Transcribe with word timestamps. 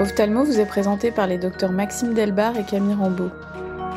Ophthalmo 0.00 0.44
vous 0.44 0.58
est 0.58 0.66
présenté 0.66 1.10
par 1.10 1.26
les 1.26 1.36
docteurs 1.36 1.72
Maxime 1.72 2.14
Delbar 2.14 2.56
et 2.56 2.64
Camille 2.64 2.94
Rambeau. 2.94 3.28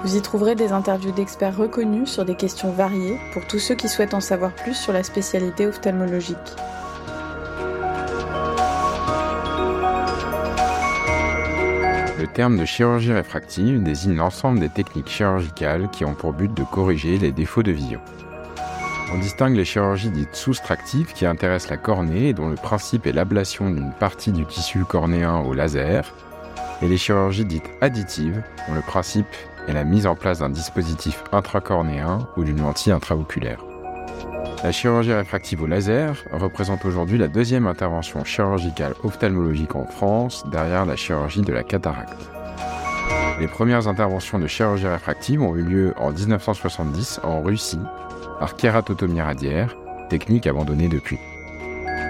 Vous 0.03 0.17
y 0.17 0.21
trouverez 0.21 0.53
des 0.53 0.73
interviews 0.73 1.13
d'experts 1.13 1.55
reconnus 1.55 2.09
sur 2.09 2.25
des 2.25 2.35
questions 2.35 2.73
variées 2.73 3.17
pour 3.31 3.47
tous 3.47 3.59
ceux 3.59 3.75
qui 3.75 3.87
souhaitent 3.87 4.13
en 4.13 4.19
savoir 4.19 4.51
plus 4.51 4.73
sur 4.73 4.91
la 4.91 5.01
spécialité 5.01 5.65
ophtalmologique. 5.65 6.37
Le 12.19 12.27
terme 12.33 12.57
de 12.57 12.65
chirurgie 12.65 13.13
réfractive 13.13 13.81
désigne 13.81 14.17
l'ensemble 14.17 14.59
des 14.59 14.67
techniques 14.67 15.09
chirurgicales 15.09 15.87
qui 15.89 16.03
ont 16.03 16.15
pour 16.15 16.33
but 16.33 16.53
de 16.53 16.63
corriger 16.63 17.17
les 17.17 17.31
défauts 17.31 17.63
de 17.63 17.71
vision. 17.71 18.01
On 19.13 19.19
distingue 19.19 19.55
les 19.55 19.63
chirurgies 19.63 20.09
dites 20.09 20.35
soustractives 20.35 21.13
qui 21.13 21.27
intéressent 21.27 21.69
la 21.69 21.77
cornée 21.77 22.29
et 22.29 22.33
dont 22.33 22.49
le 22.49 22.55
principe 22.55 23.05
est 23.05 23.11
l'ablation 23.11 23.69
d'une 23.69 23.91
partie 23.91 24.31
du 24.31 24.43
tissu 24.43 24.85
cornéen 24.85 25.37
au 25.41 25.53
laser, 25.53 26.11
et 26.81 26.87
les 26.87 26.97
chirurgies 26.97 27.45
dites 27.45 27.69
additives 27.79 28.41
dont 28.67 28.73
le 28.73 28.81
principe 28.81 29.27
est 29.67 29.73
la 29.73 29.83
mise 29.83 30.07
en 30.07 30.15
place 30.15 30.39
d'un 30.39 30.49
dispositif 30.49 31.23
intracornéen 31.31 32.27
ou 32.37 32.43
d'une 32.43 32.61
lentille 32.61 32.91
intraoculaire. 32.91 33.63
La 34.63 34.71
chirurgie 34.71 35.13
réfractive 35.13 35.61
au 35.61 35.67
laser 35.67 36.15
représente 36.31 36.83
aujourd'hui 36.83 37.19
la 37.19 37.27
deuxième 37.27 37.67
intervention 37.67 38.23
chirurgicale 38.23 38.95
ophtalmologique 39.03 39.75
en 39.75 39.85
France 39.85 40.43
derrière 40.51 40.87
la 40.87 40.95
chirurgie 40.95 41.41
de 41.41 41.53
la 41.53 41.63
cataracte. 41.63 42.17
Les 43.39 43.47
premières 43.47 43.87
interventions 43.87 44.39
de 44.39 44.47
chirurgie 44.47 44.87
réfractive 44.87 45.43
ont 45.43 45.55
eu 45.55 45.61
lieu 45.61 45.93
en 45.97 46.11
1970 46.11 47.19
en 47.23 47.41
Russie 47.41 47.79
par 48.39 48.55
kératotomie 48.55 49.21
radiaire, 49.21 49.75
technique 50.09 50.47
abandonnée 50.47 50.87
depuis. 50.87 51.17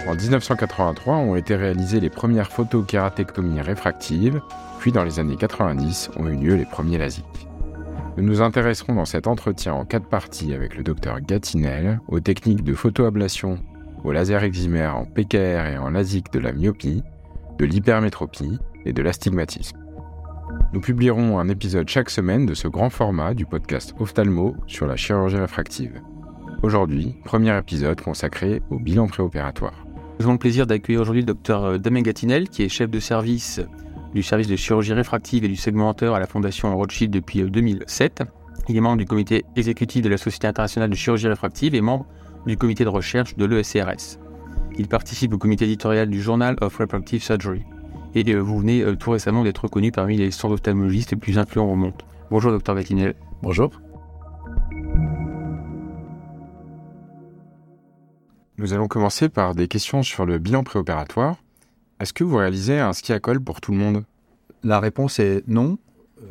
En 0.08 0.16
1983 0.16 1.16
ont 1.16 1.36
été 1.36 1.56
réalisées 1.56 2.02
les 2.02 2.10
premières 2.10 2.52
photokératectomies 2.52 3.62
réfractives, 3.62 4.42
puis 4.80 4.92
dans 4.92 5.04
les 5.04 5.20
années 5.20 5.38
90 5.38 6.12
ont 6.18 6.28
eu 6.28 6.36
lieu 6.36 6.56
les 6.56 6.66
premiers 6.66 6.98
LASIK. 6.98 7.26
Nous 8.18 8.24
nous 8.24 8.42
intéresserons 8.42 8.96
dans 8.96 9.06
cet 9.06 9.28
entretien 9.28 9.74
en 9.74 9.86
quatre 9.86 10.08
parties 10.08 10.54
avec 10.54 10.76
le 10.76 10.84
docteur 10.84 11.22
Gatinel 11.22 12.00
aux 12.08 12.20
techniques 12.20 12.64
de 12.64 12.74
photoablation, 12.74 13.60
au 14.04 14.12
laser 14.12 14.44
eximère 14.44 14.98
en 14.98 15.06
PKR 15.06 15.68
et 15.68 15.78
en 15.78 15.90
LASIK 15.90 16.32
de 16.34 16.40
la 16.40 16.52
myopie, 16.52 17.02
de 17.58 17.66
l'hypermétropie 17.66 18.60
et 18.86 18.94
de 18.94 19.02
l'astigmatisme. 19.02 19.78
Nous 20.74 20.82
publierons 20.82 21.40
un 21.40 21.48
épisode 21.48 21.88
chaque 21.88 22.10
semaine 22.10 22.46
de 22.46 22.54
ce 22.54 22.68
grand 22.68 22.90
format 22.90 23.34
du 23.34 23.46
podcast 23.46 23.96
Ophthalmo 24.00 24.56
sur 24.68 24.86
la 24.86 24.98
chirurgie 24.98 25.38
réfractive. 25.38 26.02
Aujourd'hui, 26.64 27.14
premier 27.26 27.58
épisode 27.58 28.00
consacré 28.00 28.62
au 28.70 28.80
bilan 28.80 29.08
préopératoire. 29.08 29.86
Nous 30.18 30.24
avons 30.24 30.32
le 30.32 30.40
plaisir 30.40 30.66
d'accueillir 30.66 31.02
aujourd'hui 31.02 31.22
le 31.22 31.26
docteur 31.26 31.78
Damien 31.78 32.02
Gatinel, 32.02 32.48
qui 32.48 32.64
est 32.64 32.70
chef 32.70 32.90
de 32.90 33.02
service 33.02 33.60
du 34.14 34.24
service 34.24 34.48
de 34.48 34.56
chirurgie 34.56 34.94
réfractive 34.94 35.44
et 35.44 35.50
du 35.50 35.58
segmenteur 35.58 36.16
à 36.16 36.22
la 36.22 36.26
Fondation 36.26 36.74
Rothschild 36.78 37.12
depuis 37.12 37.42
2007. 37.42 38.22
Euh, 38.22 38.26
Il 38.70 38.78
est 38.78 38.80
membre 38.80 39.00
du 39.00 39.06
comité 39.06 39.44
exécutif 39.58 40.02
de 40.04 40.08
la 40.08 40.16
Société 40.16 40.48
internationale 40.48 40.90
de 40.90 40.96
chirurgie 40.96 41.28
réfractive 41.28 41.76
et 41.76 41.82
membre 41.82 42.06
du 42.48 42.56
comité 42.56 42.86
de 42.86 42.90
recherche 42.90 43.36
de 43.36 43.44
l'ESCRS. 43.44 44.18
Il 44.78 44.88
participe 44.88 45.34
au 45.34 45.38
comité 45.38 45.66
éditorial 45.66 46.10
du 46.10 46.22
Journal 46.22 46.56
of 46.62 46.78
Refractive 46.78 47.22
Surgery. 47.22 47.64
Et 48.16 48.24
euh, 48.34 48.40
vous 48.40 48.60
venez 48.60 48.84
euh, 48.84 48.96
tout 48.96 49.12
récemment 49.12 49.44
d'être 49.44 49.66
reconnu 49.66 49.92
parmi 49.92 50.16
les 50.16 50.32
100 50.32 50.52
ophtalmologistes 50.52 51.12
les 51.12 51.18
plus 51.18 51.38
influents 51.38 51.70
au 51.70 51.76
monde. 51.76 52.02
Bonjour, 52.32 52.52
docteur 52.52 52.76
Gatinel. 52.76 53.16
Bonjour. 53.42 53.72
Nous 58.64 58.72
allons 58.72 58.88
commencer 58.88 59.28
par 59.28 59.56
des 59.56 59.68
questions 59.68 60.04
sur 60.04 60.26
le 60.26 60.38
bilan 60.38 60.64
préopératoire. 60.64 61.36
Est-ce 62.00 62.14
que 62.14 62.24
vous 62.24 62.38
réalisez 62.38 62.80
un 62.80 62.94
ski 62.94 63.12
à 63.12 63.20
colle 63.20 63.42
pour 63.42 63.60
tout 63.60 63.74
le 63.74 63.78
monde? 63.78 64.06
La 64.64 64.80
réponse 64.80 65.20
est 65.20 65.44
non. 65.50 65.78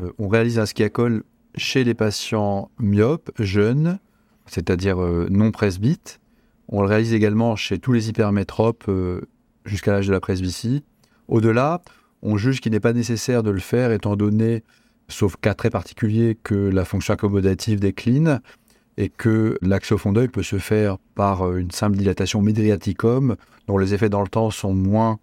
Euh, 0.01 0.13
on 0.19 0.29
réalise 0.29 0.59
un 0.59 0.65
ski 0.65 0.83
à 0.83 0.89
colle 0.89 1.25
chez 1.57 1.85
les 1.85 1.93
patients 1.93 2.71
myopes, 2.79 3.31
jeunes, 3.39 3.99
c'est-à-dire 4.47 5.03
euh, 5.03 5.29
non 5.31 5.51
presbytes. 5.51 6.21
On 6.69 6.81
le 6.81 6.89
réalise 6.89 7.13
également 7.13 7.55
chez 7.55 7.79
tous 7.79 7.93
les 7.93 8.09
hypermétropes 8.09 8.87
euh, 8.89 9.21
jusqu'à 9.67 9.93
l'âge 9.93 10.07
de 10.07 10.13
la 10.13 10.21
presbytie. 10.21 10.85
Au-delà, 11.29 11.83
on 12.23 12.39
juge 12.39 12.63
qu'il 12.63 12.73
n'est 12.73 12.81
pas 12.81 12.95
nécessaire 12.95 13.43
de 13.43 13.51
le 13.51 13.61
faire 13.61 13.93
étant 13.93 14.17
donné, 14.17 14.63
sauf 15.07 15.37
cas 15.37 15.53
très 15.53 15.69
particulier, 15.69 16.39
que 16.43 16.55
la 16.55 16.87
fonction 16.87 17.13
accommodative 17.13 17.79
décline 17.79 18.41
et 18.97 19.09
que 19.09 19.59
l'accès 19.63 19.95
au 19.95 19.99
fond 19.99 20.13
d'œil 20.13 20.29
peut 20.29 20.43
se 20.43 20.59
faire 20.59 20.99
par 21.15 21.57
une 21.57 21.71
simple 21.71 21.97
dilatation 21.97 22.43
médiaticum 22.43 23.37
dont 23.67 23.79
les 23.79 23.95
effets 23.95 24.09
dans 24.09 24.23
le 24.23 24.29
temps 24.29 24.51
sont 24.51 24.75
moins 24.75 25.19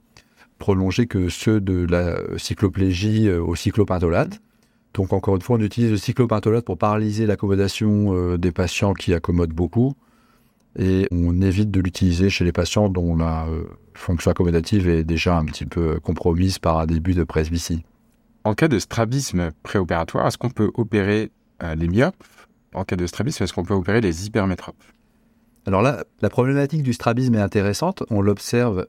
prolongés 0.58 1.08
que 1.08 1.30
ceux 1.30 1.62
de 1.62 1.86
la 1.90 2.18
cycloplégie 2.38 3.30
au 3.32 3.56
cyclopentolate. 3.56 4.42
Donc 4.94 5.14
encore 5.14 5.36
une 5.36 5.42
fois, 5.42 5.58
on 5.58 5.62
utilise 5.62 5.92
le 5.92 5.98
cyclopentolate 5.98 6.66
pour 6.66 6.78
paralyser 6.78 7.26
l'accommodation 7.26 8.14
euh, 8.14 8.38
des 8.38 8.52
patients 8.52 8.94
qui 8.94 9.14
accommodent 9.14 9.54
beaucoup 9.54 9.94
et 10.78 11.08
on 11.12 11.42
évite 11.42 11.72
de 11.72 11.82
l'utiliser 11.82 12.30
chez 12.30 12.46
les 12.46 12.52
patients 12.52 12.90
dont 12.90 13.16
la 13.16 13.48
euh, 13.48 13.64
fonction 13.94 14.32
accommodative 14.32 14.88
est 14.88 15.04
déjà 15.04 15.38
un 15.38 15.46
petit 15.46 15.66
peu 15.66 16.00
compromise 16.00 16.60
par 16.60 16.80
un 16.80 16.86
début 16.86 17.14
de 17.14 17.24
presbytie. 17.24 17.84
En 18.44 18.54
cas 18.54 18.68
de 18.68 18.80
strabisme 18.80 19.52
préopératoire, 19.64 20.28
est-ce 20.28 20.38
qu'on 20.38 20.50
peut 20.50 20.72
opérer 20.76 21.32
euh, 21.64 21.76
les 21.76 21.88
myopes 21.88 22.24
En 22.74 22.84
cas 22.84 22.96
de 22.96 23.08
strabisme, 23.08 23.44
est-ce 23.44 23.54
qu'on 23.54 23.64
peut 23.64 23.74
opérer 23.74 24.02
les 24.02 24.28
hypermétropes? 24.28 24.84
Alors 25.66 25.82
là, 25.82 26.04
la 26.22 26.30
problématique 26.30 26.84
du 26.84 26.94
strabisme 26.94 27.36
est 27.36 27.42
intéressante. 27.42 28.04
On 28.10 28.22
l'observe 28.22 28.88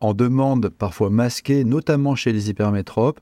en 0.00 0.14
demande 0.14 0.68
parfois 0.68 1.10
masquée, 1.10 1.64
notamment 1.64 2.14
chez 2.14 2.32
les 2.32 2.50
hypermétropes. 2.50 3.20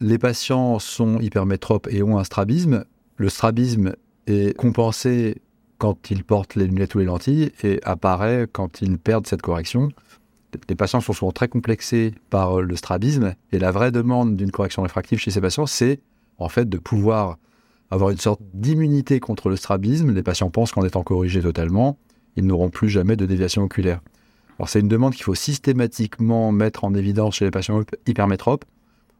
Les 0.00 0.18
patients 0.18 0.78
sont 0.78 1.20
hypermétropes 1.20 1.88
et 1.90 2.02
ont 2.02 2.18
un 2.18 2.24
strabisme. 2.24 2.84
Le 3.16 3.28
strabisme 3.28 3.94
est 4.26 4.56
compensé 4.56 5.40
quand 5.78 6.10
ils 6.10 6.24
portent 6.24 6.54
les 6.56 6.66
lunettes 6.66 6.94
ou 6.94 6.98
les 6.98 7.04
lentilles 7.04 7.52
et 7.62 7.80
apparaît 7.84 8.48
quand 8.50 8.82
ils 8.82 8.98
perdent 8.98 9.26
cette 9.26 9.42
correction. 9.42 9.90
Les 10.68 10.74
patients 10.74 11.00
sont 11.00 11.12
souvent 11.12 11.32
très 11.32 11.48
complexés 11.48 12.14
par 12.30 12.60
le 12.60 12.76
strabisme 12.76 13.34
et 13.52 13.58
la 13.58 13.70
vraie 13.70 13.90
demande 13.90 14.36
d'une 14.36 14.50
correction 14.50 14.82
réfractive 14.82 15.18
chez 15.18 15.30
ces 15.30 15.40
patients, 15.40 15.66
c'est 15.66 16.00
en 16.38 16.48
fait 16.48 16.68
de 16.68 16.78
pouvoir 16.78 17.38
avoir 17.92 18.08
une 18.08 18.18
sorte 18.18 18.40
d'immunité 18.54 19.20
contre 19.20 19.50
le 19.50 19.56
strabisme. 19.56 20.12
Les 20.12 20.22
patients 20.22 20.48
pensent 20.48 20.72
qu'en 20.72 20.84
étant 20.84 21.02
corrigés 21.02 21.42
totalement, 21.42 21.98
ils 22.36 22.46
n'auront 22.46 22.70
plus 22.70 22.88
jamais 22.88 23.16
de 23.16 23.26
déviation 23.26 23.62
oculaire. 23.64 24.00
Alors 24.58 24.70
c'est 24.70 24.80
une 24.80 24.88
demande 24.88 25.12
qu'il 25.12 25.24
faut 25.24 25.34
systématiquement 25.34 26.52
mettre 26.52 26.84
en 26.84 26.94
évidence 26.94 27.36
chez 27.36 27.44
les 27.44 27.50
patients 27.50 27.82
hypermétropes 28.06 28.64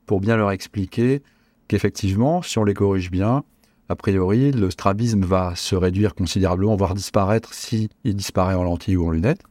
pour 0.07 0.21
bien 0.21 0.39
leur 0.39 0.51
expliquer 0.53 1.23
qu'effectivement, 1.69 2.41
si 2.41 2.59
on 2.59 2.65
les 2.65 2.73
corrige 2.73 3.11
bien, 3.11 3.45
a 3.91 3.95
priori, 3.95 4.53
le 4.53 4.71
strabisme 4.71 5.23
va 5.23 5.55
se 5.55 5.77
réduire 5.77 6.15
considérablement, 6.15 6.75
voire 6.75 6.95
disparaître 6.95 7.53
si 7.53 7.91
il 8.05 8.17
disparaît 8.17 8.55
en 8.55 8.63
lentille 8.63 8.97
ou 8.97 9.07
en 9.07 9.11
lunettes. 9.11 9.43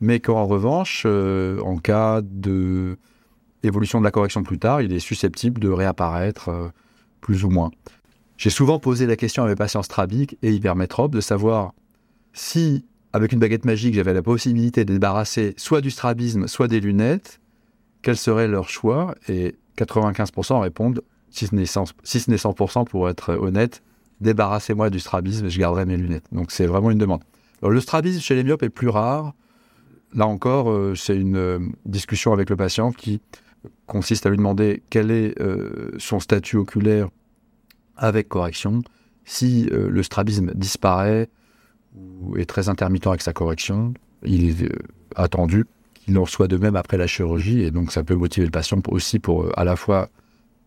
Mais 0.00 0.18
qu'en 0.18 0.46
revanche, 0.46 1.02
euh, 1.04 1.60
en 1.60 1.76
cas 1.76 2.22
de 2.22 2.96
évolution 3.62 3.98
de 3.98 4.04
la 4.04 4.10
correction 4.10 4.42
plus 4.42 4.58
tard, 4.58 4.80
il 4.80 4.94
est 4.94 4.98
susceptible 4.98 5.60
de 5.60 5.68
réapparaître 5.68 6.48
euh, 6.48 6.68
plus 7.20 7.44
ou 7.44 7.50
moins. 7.50 7.70
J'ai 8.40 8.48
souvent 8.48 8.78
posé 8.78 9.04
la 9.04 9.16
question 9.16 9.44
à 9.44 9.46
mes 9.46 9.54
patients 9.54 9.82
strabiques 9.82 10.38
et 10.40 10.50
hypermétropes 10.50 11.12
de 11.12 11.20
savoir 11.20 11.74
si, 12.32 12.86
avec 13.12 13.32
une 13.32 13.38
baguette 13.38 13.66
magique, 13.66 13.92
j'avais 13.94 14.14
la 14.14 14.22
possibilité 14.22 14.86
de 14.86 14.94
débarrasser 14.94 15.52
soit 15.58 15.82
du 15.82 15.90
strabisme, 15.90 16.48
soit 16.48 16.66
des 16.66 16.80
lunettes, 16.80 17.38
quel 18.00 18.16
serait 18.16 18.48
leur 18.48 18.70
choix? 18.70 19.14
Et 19.28 19.56
95% 19.76 20.58
répondent, 20.58 21.02
si 21.28 21.48
ce 21.48 21.54
n'est 21.54 21.64
100%, 21.64 22.86
pour 22.86 23.10
être 23.10 23.34
honnête, 23.34 23.82
débarrassez-moi 24.22 24.88
du 24.88 25.00
strabisme 25.00 25.44
et 25.44 25.50
je 25.50 25.58
garderai 25.58 25.84
mes 25.84 25.98
lunettes. 25.98 26.24
Donc 26.32 26.50
c'est 26.50 26.66
vraiment 26.66 26.90
une 26.90 26.96
demande. 26.96 27.20
Le 27.62 27.78
strabisme 27.78 28.20
chez 28.22 28.36
les 28.36 28.42
myopes 28.42 28.62
est 28.62 28.70
plus 28.70 28.88
rare. 28.88 29.34
Là 30.14 30.26
encore, 30.26 30.70
euh, 30.70 30.94
c'est 30.94 31.14
une 31.14 31.36
euh, 31.36 31.58
discussion 31.84 32.32
avec 32.32 32.48
le 32.48 32.56
patient 32.56 32.90
qui 32.90 33.20
consiste 33.86 34.24
à 34.24 34.30
lui 34.30 34.38
demander 34.38 34.82
quel 34.88 35.10
est 35.10 35.38
euh, 35.42 35.90
son 35.98 36.20
statut 36.20 36.56
oculaire 36.56 37.10
avec 38.00 38.28
correction. 38.28 38.82
Si 39.24 39.68
euh, 39.70 39.88
le 39.88 40.02
strabisme 40.02 40.52
disparaît 40.54 41.28
ou 41.94 42.36
est 42.36 42.46
très 42.46 42.68
intermittent 42.68 43.06
avec 43.06 43.22
sa 43.22 43.32
correction, 43.32 43.94
il 44.24 44.48
est 44.48 44.64
euh, 44.64 44.76
attendu 45.14 45.66
qu'il 45.94 46.18
en 46.18 46.26
soit 46.26 46.48
de 46.48 46.56
même 46.56 46.74
après 46.74 46.96
la 46.96 47.06
chirurgie 47.06 47.60
et 47.60 47.70
donc 47.70 47.92
ça 47.92 48.02
peut 48.02 48.16
motiver 48.16 48.46
le 48.46 48.50
patient 48.50 48.80
aussi 48.88 49.18
pour 49.18 49.44
euh, 49.44 49.52
à 49.56 49.64
la 49.64 49.76
fois 49.76 50.08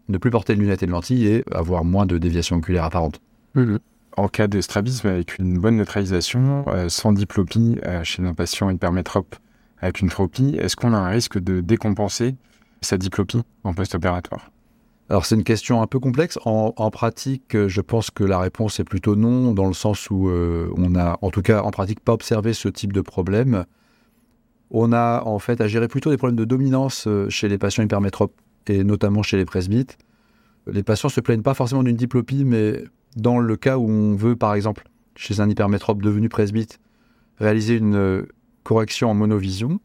ne 0.08 0.18
plus 0.18 0.32
porter 0.32 0.56
de 0.56 0.62
lunettes 0.62 0.84
et 0.84 0.86
de 0.86 0.92
lentilles 0.92 1.28
et 1.28 1.44
avoir 1.52 1.84
moins 1.84 2.06
de 2.06 2.18
déviation 2.18 2.58
oculaire 2.58 2.86
apparente. 2.86 3.20
Mmh. 3.56 3.78
En 4.16 4.28
cas 4.28 4.48
de 4.48 4.62
strabisme 4.62 5.08
avec 5.08 5.40
une 5.40 5.58
bonne 5.58 5.78
neutralisation, 5.78 6.66
sans 6.88 7.14
diplopie 7.14 7.78
chez 8.04 8.24
un 8.24 8.36
patient 8.36 8.70
hypermétrope 8.70 9.36
avec 9.82 10.02
une 10.02 10.10
tropie, 10.10 10.56
est-ce 10.60 10.76
qu'on 10.76 10.94
a 10.94 10.98
un 10.98 11.10
risque 11.10 11.40
de 11.40 11.62
décompenser 11.62 12.36
sa 12.82 12.98
diplopie 12.98 13.42
en 13.64 13.74
post-opératoire? 13.74 14.53
Alors 15.10 15.26
c'est 15.26 15.36
une 15.36 15.44
question 15.44 15.82
un 15.82 15.88
peu 15.88 16.00
complexe. 16.00 16.40
En, 16.46 16.72
pratique, 16.92 17.68
je 17.68 17.82
pense 17.82 18.10
que 18.10 18.24
la 18.24 18.40
réponse 18.40 18.80
est 18.80 18.84
plutôt 18.84 19.16
non, 19.16 19.54
dans 19.54 19.68
le 19.68 19.74
sens 19.74 20.10
où 20.10 20.30
euh, 20.30 20.72
on 20.78 20.96
a, 20.96 21.18
en 21.22 21.30
tout 21.30 21.42
cas 21.42 21.62
en 21.62 21.72
pratique, 21.72 22.00
pas 22.00 22.14
observé 22.14 22.54
ce 22.54 22.70
type 22.70 22.94
de 22.94 23.02
problème. 23.02 23.66
On 24.72 24.92
a 24.92 25.24
en 25.26 25.40
fait 25.40 25.62
à 25.62 25.68
gérer 25.68 25.88
plutôt 25.88 26.10
des 26.10 26.18
problèmes 26.18 26.38
de 26.38 26.46
dominance 26.46 27.08
chez 27.30 27.48
les 27.48 27.58
patients 27.58 27.84
hypermétropes 27.84 28.34
et 28.68 28.84
notamment 28.84 29.24
chez 29.24 29.38
les 29.38 29.46
presbytes. 29.46 29.98
Les 30.68 30.84
patients 30.84 31.10
se 31.10 31.20
plaignent 31.20 31.42
pas 31.42 31.54
forcément 31.54 31.84
d'une 31.84 31.98
diplopie, 31.98 32.46
mais 32.46 32.84
dans 33.16 33.40
le 33.40 33.56
cas 33.58 33.78
où 33.78 33.90
on 33.90 34.16
veut, 34.16 34.36
par 34.36 34.56
exemple, 34.56 34.86
chez 35.16 35.40
un 35.40 35.50
hypermétrope 35.50 36.02
devenu 36.02 36.30
presbyte, 36.30 36.80
réaliser 37.38 37.76
une 37.76 37.96
euh, 37.96 38.26
correction 38.64 39.10
en 39.10 39.14
monovision, 39.14 39.80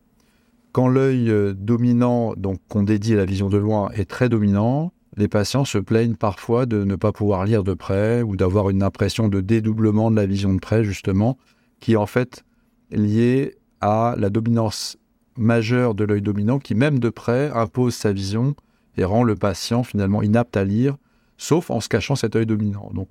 quand 0.73 0.89
l'œil 0.89 1.31
euh, 1.31 1.53
dominant, 1.55 2.35
donc 2.37 2.61
qu'on 2.69 2.83
dédie 2.83 3.15
à 3.15 3.17
la 3.17 3.25
vision 3.25 3.49
de 3.49 3.59
loin, 3.59 3.91
est 3.95 4.09
très 4.09 4.29
dominant, 4.29 4.93
les 5.19 5.29
patients 5.29 5.65
se 5.65 5.79
plaignent 5.79 6.15
parfois 6.15 6.65
de 6.65 6.85
ne 6.85 6.95
pas 6.95 7.13
pouvoir 7.13 7.45
lire 7.45 7.65
de 7.65 7.75
près 7.75 8.23
ou 8.23 8.37
d'avoir 8.37 8.71
une 8.71 8.85
impression 8.85 9.29
de 9.29 9.41
dédoublement 9.41 10.13
de 10.13 10.17
la 10.17 10.27
vision 10.27 10.55
de 10.55 10.61
près, 10.61 10.85
justement, 10.85 11.37
qui 11.81 11.95
est 11.95 11.97
en 11.97 12.07
fait 12.07 12.45
liée 12.93 13.57
à 13.81 14.15
la 14.17 14.31
dominance 14.31 14.97
majeure 15.37 15.95
de 15.95 16.05
l'œil 16.05 16.23
dominant 16.23 16.61
qui, 16.61 16.77
même 16.77 17.01
de 17.01 17.11
près, 17.11 17.51
impose 17.51 17.95
sa 17.95 18.13
vision 18.13 18.55
et 18.97 19.05
rend 19.05 19.25
le 19.25 19.35
patient 19.35 19.83
finalement 19.83 20.23
inapte 20.23 20.57
à 20.57 20.65
lire, 20.65 20.97
sauf 21.37 21.71
en 21.71 21.81
se 21.81 21.89
cachant 21.89 22.15
cet 22.15 22.37
œil 22.37 22.47
dominant. 22.47 22.91
Donc, 22.95 23.11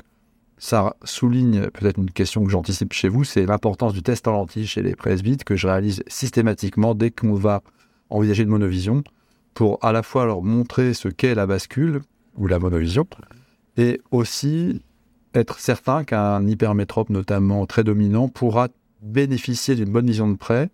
ça 0.57 0.95
souligne 1.03 1.69
peut-être 1.69 1.99
une 1.99 2.09
question 2.09 2.43
que 2.43 2.49
j'anticipe 2.49 2.93
chez 2.93 3.09
vous, 3.09 3.25
c'est 3.25 3.45
l'importance 3.45 3.93
du 3.93 4.01
test 4.01 4.27
en 4.29 4.31
lentille 4.31 4.65
chez 4.65 4.81
les 4.81 4.95
presbytes 4.95 5.43
que 5.43 5.57
je 5.57 5.67
réalise 5.67 6.03
systématiquement 6.07 6.95
dès 6.95 7.11
qu'on 7.11 7.33
va 7.33 7.61
envisager 8.09 8.43
une 8.43 8.49
monovision 8.49 9.03
pour 9.57 9.83
à 9.83 9.91
la 9.91 10.03
fois 10.03 10.27
leur 10.27 10.43
montrer 10.43 10.93
ce 10.93 11.07
qu'est 11.07 11.33
la 11.33 11.47
bascule 11.47 12.01
ou 12.35 12.45
la 12.45 12.59
monovision 12.59 13.07
et 13.75 14.01
aussi 14.11 14.83
être 15.33 15.57
certain 15.57 16.03
qu'un 16.03 16.45
hypermétrope 16.45 17.09
notamment 17.09 17.65
très 17.65 17.83
dominant 17.83 18.27
pourra 18.27 18.67
bénéficier 19.01 19.73
d'une 19.73 19.91
bonne 19.91 20.05
vision 20.05 20.29
de 20.29 20.37
près. 20.37 20.69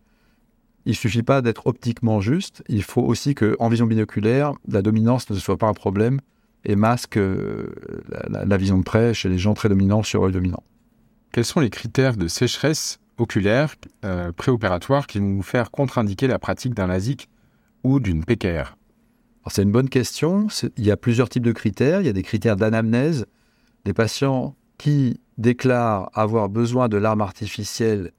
Il 0.86 0.98
suffit 0.98 1.24
pas 1.24 1.42
d'être 1.42 1.66
optiquement 1.66 2.20
juste, 2.20 2.62
il 2.68 2.84
faut 2.84 3.04
aussi 3.04 3.36
que 3.36 3.56
en 3.60 3.70
vision 3.70 3.86
binoculaire, 3.86 4.52
la 4.68 4.82
dominance 4.82 5.30
ne 5.30 5.36
soit 5.38 5.56
pas 5.56 5.68
un 5.68 5.74
problème 5.74 6.20
et 6.66 6.76
masque 6.76 7.16
euh, 7.16 7.74
la, 8.28 8.58
vision 8.58 8.78
de 8.78 8.84
près 8.84 9.14
chez 9.14 9.30
les 9.30 9.38
gens 9.38 9.54
très 9.54 9.70
dominants 9.70 10.04
sur 10.04 10.26
œil 10.26 10.34
dominant. 10.34 10.64
Quels 11.32 11.46
sont 11.46 11.62
les 11.62 11.70
critères 11.70 12.18
de 12.18 12.28
sécheresse 12.28 13.00
oculaire 13.18 13.76
euh, 14.04 14.34
préopératoire 14.34 15.08
qui 15.08 15.20
vont 15.20 15.26
nous 15.26 15.42
faire 15.42 15.72
contre-indiquer 15.72 16.28
la 16.28 16.38
pratique 16.38 16.74
d'un 16.74 16.88
LASIK 16.88 17.30
ou 17.84 18.00
d'une 18.00 18.24
PKR 18.24 18.76
C'est 19.48 19.64
une 19.64 19.72
bonne 19.72 19.90
question. 19.90 20.48
Il 20.78 20.86
y 20.86 20.92
a 20.92 20.98
plusieurs 20.98 21.30
types 21.30 21.44
de 21.44 21.52
critères. 21.52 22.02
Il 22.02 22.06
y 22.06 22.10
a 22.10 22.14
des 22.14 22.24
critères 22.24 22.56
d'anamnèse. 22.56 23.26
Les 23.86 23.94
patients 23.94 24.56
qui 24.78 25.20
déclarent 25.38 26.10
avoir 26.14 26.50
besoin 26.50 26.90
de 26.90 26.98
larmes 26.98 27.22
artificielles 27.22 28.12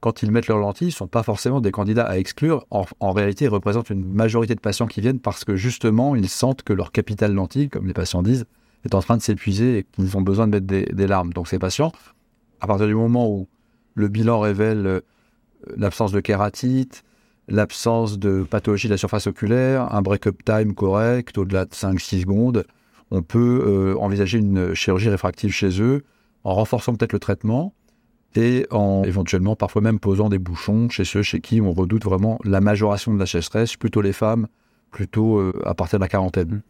quand 0.00 0.22
ils 0.22 0.30
mettent 0.30 0.46
leurs 0.46 0.58
lentilles 0.58 0.88
ne 0.88 0.92
sont 0.92 1.08
pas 1.08 1.22
forcément 1.22 1.60
des 1.60 1.72
candidats 1.72 2.04
à 2.04 2.18
exclure. 2.18 2.66
En, 2.70 3.10
réalité, 3.12 3.46
ils 3.46 3.48
représentent 3.48 3.90
une 3.90 4.04
majorité 4.04 4.54
de 4.54 4.60
patients 4.60 4.86
qui 4.86 5.00
viennent 5.00 5.20
parce 5.20 5.44
que 5.44 5.56
justement, 5.56 6.14
ils 6.14 6.28
sentent 6.28 6.62
que 6.62 6.72
leur 6.72 6.92
capital 6.92 7.32
lentille, 7.32 7.68
comme 7.68 7.86
les 7.86 7.92
patients 7.92 8.22
disent, 8.22 8.44
est 8.84 8.94
en 8.94 9.00
train 9.00 9.16
de 9.16 9.22
s'épuiser 9.22 9.78
et 9.78 9.84
qu'ils 9.84 10.16
ont 10.16 10.20
besoin 10.20 10.46
de 10.46 10.60
mettre 10.60 10.66
des, 10.66 11.06
larmes. 11.06 11.32
Donc 11.32 11.48
ces 11.48 11.58
patients, 11.58 11.92
à 12.60 12.66
partir 12.66 12.86
du 12.86 12.94
moment 12.94 13.28
où 13.28 13.48
le 13.94 14.08
bilan 14.08 14.38
révèle 14.38 14.86
euh, 14.86 15.00
l'absence 15.76 16.12
de 16.12 16.20
kératite, 16.20 17.02
l'absence 17.48 18.18
de 18.18 18.42
pathologie 18.42 18.88
de 18.88 18.92
la 18.92 18.98
surface 18.98 19.26
oculaire, 19.26 19.94
un 19.94 20.02
break-up 20.02 20.42
time 20.44 20.74
correct, 20.74 21.38
au-delà 21.38 21.64
de 21.64 21.70
5-6 21.70 22.22
secondes, 22.22 22.64
on 23.10 23.22
peut 23.22 23.62
euh, 23.66 23.98
envisager 23.98 24.38
une 24.38 24.74
chirurgie 24.74 25.08
réfractive 25.08 25.52
chez 25.52 25.80
eux 25.80 26.04
en 26.44 26.54
renforçant 26.54 26.94
peut-être 26.94 27.12
le 27.12 27.18
traitement 27.18 27.72
et 28.34 28.66
en 28.70 29.02
éventuellement 29.04 29.56
parfois 29.56 29.80
même 29.80 29.98
posant 29.98 30.28
des 30.28 30.38
bouchons 30.38 30.88
chez 30.88 31.04
ceux 31.04 31.22
chez 31.22 31.40
qui 31.40 31.60
on 31.60 31.72
redoute 31.72 32.04
vraiment 32.04 32.38
la 32.44 32.60
majoration 32.60 33.14
de 33.14 33.18
la 33.18 33.26
sécheresse, 33.26 33.76
plutôt 33.76 34.02
les 34.02 34.12
femmes, 34.12 34.46
plutôt 34.90 35.38
euh, 35.38 35.52
à 35.64 35.74
partir 35.74 35.98
de 35.98 36.04
la 36.04 36.08
quarantaine. 36.08 36.48
Mmh. 36.48 36.62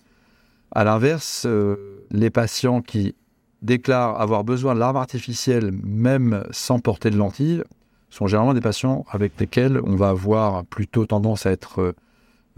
À 0.72 0.84
l'inverse, 0.84 1.44
euh, 1.46 2.04
les 2.10 2.30
patients 2.30 2.82
qui 2.82 3.14
déclarent 3.62 4.20
avoir 4.20 4.44
besoin 4.44 4.74
de 4.74 4.80
larmes 4.80 4.96
artificielles 4.96 5.72
même 5.72 6.44
sans 6.50 6.78
porter 6.78 7.10
de 7.10 7.16
lentilles 7.16 7.62
sont 8.10 8.26
généralement 8.26 8.54
des 8.54 8.60
patients 8.60 9.04
avec 9.10 9.38
lesquels 9.38 9.80
on 9.84 9.96
va 9.96 10.10
avoir 10.10 10.64
plutôt 10.64 11.06
tendance 11.06 11.46
à 11.46 11.50
être 11.50 11.94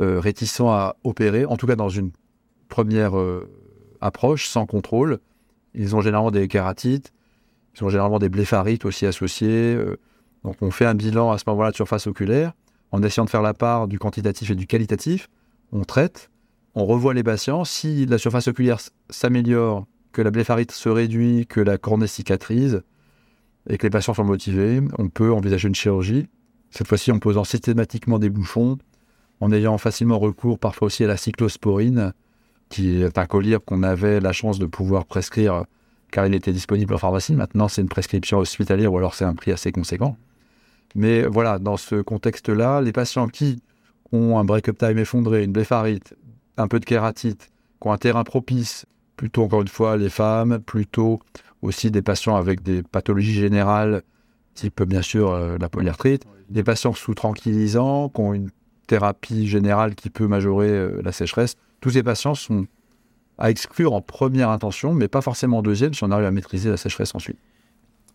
euh, 0.00 0.20
réticent 0.20 0.60
à 0.60 0.96
opérer, 1.04 1.44
en 1.44 1.56
tout 1.56 1.66
cas 1.66 1.76
dans 1.76 1.88
une 1.88 2.10
première 2.68 3.14
approche 4.00 4.46
sans 4.46 4.66
contrôle. 4.66 5.18
Ils 5.74 5.96
ont 5.96 6.00
généralement 6.00 6.30
des 6.30 6.48
kératites, 6.48 7.12
ils 7.76 7.84
ont 7.84 7.88
généralement 7.88 8.18
des 8.18 8.28
blépharites 8.28 8.84
aussi 8.84 9.06
associés. 9.06 9.74
Euh. 9.74 9.98
donc 10.44 10.56
on 10.60 10.70
fait 10.70 10.86
un 10.86 10.94
bilan 10.94 11.30
à 11.30 11.38
ce 11.38 11.44
moment-là 11.46 11.70
de 11.70 11.76
surface 11.76 12.06
oculaire, 12.06 12.52
en 12.90 13.02
essayant 13.02 13.24
de 13.24 13.30
faire 13.30 13.42
la 13.42 13.54
part 13.54 13.88
du 13.88 13.98
quantitatif 13.98 14.50
et 14.50 14.54
du 14.54 14.66
qualitatif. 14.66 15.28
On 15.72 15.84
traite, 15.84 16.30
on 16.74 16.86
revoit 16.86 17.14
les 17.14 17.22
patients. 17.22 17.64
Si 17.64 18.06
la 18.06 18.18
surface 18.18 18.48
oculaire 18.48 18.78
s'améliore, 19.10 19.86
que 20.12 20.22
la 20.22 20.30
blépharite 20.30 20.72
se 20.72 20.88
réduit, 20.88 21.46
que 21.46 21.60
la 21.60 21.78
cornée 21.78 22.06
cicatrise, 22.06 22.82
et 23.68 23.78
que 23.78 23.86
les 23.86 23.90
patients 23.90 24.14
sont 24.14 24.24
motivés, 24.24 24.80
on 24.98 25.08
peut 25.08 25.32
envisager 25.32 25.68
une 25.68 25.74
chirurgie. 25.74 26.26
Cette 26.70 26.86
fois-ci 26.86 27.12
en 27.12 27.18
posant 27.18 27.44
systématiquement 27.44 28.18
des 28.18 28.30
bouchons, 28.30 28.78
en 29.40 29.52
ayant 29.52 29.78
facilement 29.78 30.18
recours 30.18 30.58
parfois 30.58 30.86
aussi 30.86 31.04
à 31.04 31.06
la 31.06 31.16
cyclosporine, 31.16 32.12
qui 32.68 33.02
est 33.02 33.18
un 33.18 33.26
collier 33.26 33.58
qu'on 33.64 33.82
avait 33.82 34.20
la 34.20 34.32
chance 34.32 34.58
de 34.58 34.66
pouvoir 34.66 35.06
prescrire 35.06 35.64
car 36.10 36.26
il 36.26 36.34
était 36.34 36.52
disponible 36.52 36.94
en 36.94 36.98
pharmacie. 36.98 37.34
Maintenant, 37.34 37.68
c'est 37.68 37.82
une 37.82 37.88
prescription 37.88 38.38
hospitalière 38.38 38.92
ou 38.92 38.98
alors 38.98 39.14
c'est 39.14 39.24
un 39.24 39.34
prix 39.34 39.52
assez 39.52 39.72
conséquent. 39.72 40.16
Mais 40.94 41.22
voilà, 41.24 41.58
dans 41.58 41.76
ce 41.76 41.96
contexte-là, 41.96 42.80
les 42.80 42.92
patients 42.92 43.28
qui 43.28 43.62
ont 44.12 44.38
un 44.38 44.44
break-up 44.44 44.78
time 44.78 44.98
effondré, 44.98 45.44
une 45.44 45.52
blépharite, 45.52 46.14
un 46.56 46.66
peu 46.66 46.80
de 46.80 46.84
kératite, 46.86 47.50
qui 47.80 47.88
ont 47.88 47.92
un 47.92 47.98
terrain 47.98 48.24
propice, 48.24 48.86
plutôt 49.16 49.44
encore 49.44 49.60
une 49.60 49.68
fois 49.68 49.96
les 49.96 50.08
femmes, 50.08 50.60
plutôt 50.60 51.20
aussi 51.62 51.90
des 51.90 52.02
patients 52.02 52.36
avec 52.36 52.62
des 52.62 52.82
pathologies 52.82 53.34
générales, 53.34 54.02
type 54.54 54.82
bien 54.82 55.02
sûr 55.02 55.30
euh, 55.32 55.56
la 55.60 55.68
polyarthrite, 55.68 56.24
des 56.48 56.62
patients 56.62 56.94
sous 56.94 57.14
tranquillisants, 57.14 58.08
qui 58.08 58.20
ont 58.20 58.34
une 58.34 58.50
thérapie 58.86 59.46
générale 59.46 59.94
qui 59.94 60.10
peut 60.10 60.26
majorer 60.26 60.70
euh, 60.70 61.00
la 61.02 61.12
sécheresse. 61.12 61.56
Tous 61.80 61.90
ces 61.90 62.02
patients 62.02 62.34
sont 62.34 62.66
à 63.38 63.50
exclure 63.50 63.92
en 63.92 64.00
première 64.00 64.50
intention, 64.50 64.94
mais 64.94 65.08
pas 65.08 65.20
forcément 65.20 65.58
en 65.58 65.62
deuxième 65.62 65.94
si 65.94 66.02
on 66.02 66.10
arrive 66.10 66.26
à 66.26 66.30
maîtriser 66.30 66.70
la 66.70 66.76
sécheresse 66.76 67.14
ensuite. 67.14 67.38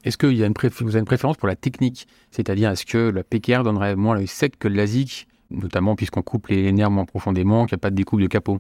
Est-ce 0.03 0.17
que 0.17 0.27
y 0.27 0.43
a 0.43 0.47
une 0.47 0.53
vous 0.53 0.89
avez 0.89 0.99
une 0.99 1.05
préférence 1.05 1.37
pour 1.37 1.47
la 1.47 1.55
technique? 1.55 2.07
C'est-à-dire, 2.29 2.69
est-ce 2.71 2.85
que 2.85 3.09
la 3.09 3.23
PKR 3.23 3.63
donnerait 3.63 3.95
moins 3.95 4.19
le 4.19 4.25
sec 4.25 4.59
que 4.59 4.67
le 4.67 4.75
LASIK, 4.75 5.27
notamment 5.49 5.95
puisqu'on 5.95 6.21
coupe 6.21 6.47
les 6.47 6.69
nerfs 6.73 6.91
moins 6.91 7.05
profondément, 7.05 7.65
qu'il 7.65 7.75
n'y 7.75 7.79
a 7.79 7.83
pas 7.83 7.89
de 7.89 7.95
découpe 7.95 8.19
de 8.19 8.27
capot? 8.27 8.59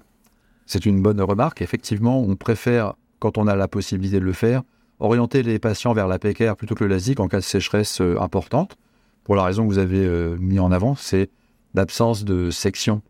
C'est 0.65 0.85
une 0.85 1.01
bonne 1.01 1.19
remarque. 1.19 1.61
Effectivement, 1.61 2.21
on 2.21 2.37
préfère, 2.37 2.93
quand 3.19 3.37
on 3.37 3.47
a 3.47 3.57
la 3.57 3.67
possibilité 3.67 4.19
de 4.21 4.25
le 4.25 4.31
faire, 4.31 4.63
orienter 5.03 5.43
les 5.43 5.59
patients 5.59 5.93
vers 5.93 6.07
la 6.07 6.17
PKR 6.17 6.55
plutôt 6.55 6.75
que 6.75 6.83
le 6.83 6.89
LASIK 6.89 7.19
en 7.19 7.27
cas 7.27 7.37
de 7.37 7.43
sécheresse 7.43 8.01
euh, 8.01 8.19
importante. 8.19 8.77
Pour 9.23 9.35
la 9.35 9.43
raison 9.43 9.63
que 9.63 9.67
vous 9.67 9.77
avez 9.77 10.03
euh, 10.03 10.37
mis 10.39 10.59
en 10.59 10.71
avant, 10.71 10.95
c'est 10.95 11.29
l'absence 11.73 12.23
de 12.23 12.49
section 12.49 13.01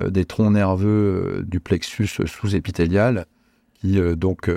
euh, 0.00 0.10
des 0.10 0.24
troncs 0.24 0.52
nerveux 0.52 1.44
du 1.46 1.60
plexus 1.60 2.06
sous-épithélial 2.06 3.26
qui 3.74 3.98
donc 4.16 4.48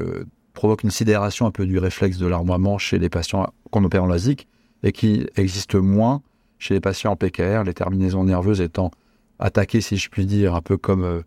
provoque 0.54 0.84
une 0.84 0.92
sidération 0.92 1.48
un 1.48 1.52
peu 1.52 1.66
du 1.66 1.80
réflexe 1.80 2.20
de 2.20 2.28
l'armoiement 2.28 2.78
chez 2.78 3.00
les 3.00 3.10
patients 3.10 3.52
qu'on 3.72 3.84
opère 3.84 4.04
en 4.04 4.08
LASIK 4.08 4.48
et 4.84 4.92
qui 4.92 5.26
existe 5.36 5.74
moins 5.74 6.22
chez 6.60 6.76
les 6.76 6.80
patients 6.80 7.14
en 7.14 7.16
PKR, 7.16 7.64
les 7.64 7.74
terminaisons 7.74 8.24
nerveuses 8.24 8.62
étant 8.62 8.92
attaquées, 9.40 9.82
si 9.82 9.98
je 9.98 10.10
puis 10.10 10.28
dire, 10.28 10.54
un 10.54 10.62
peu 10.62 10.78
comme 10.78 11.24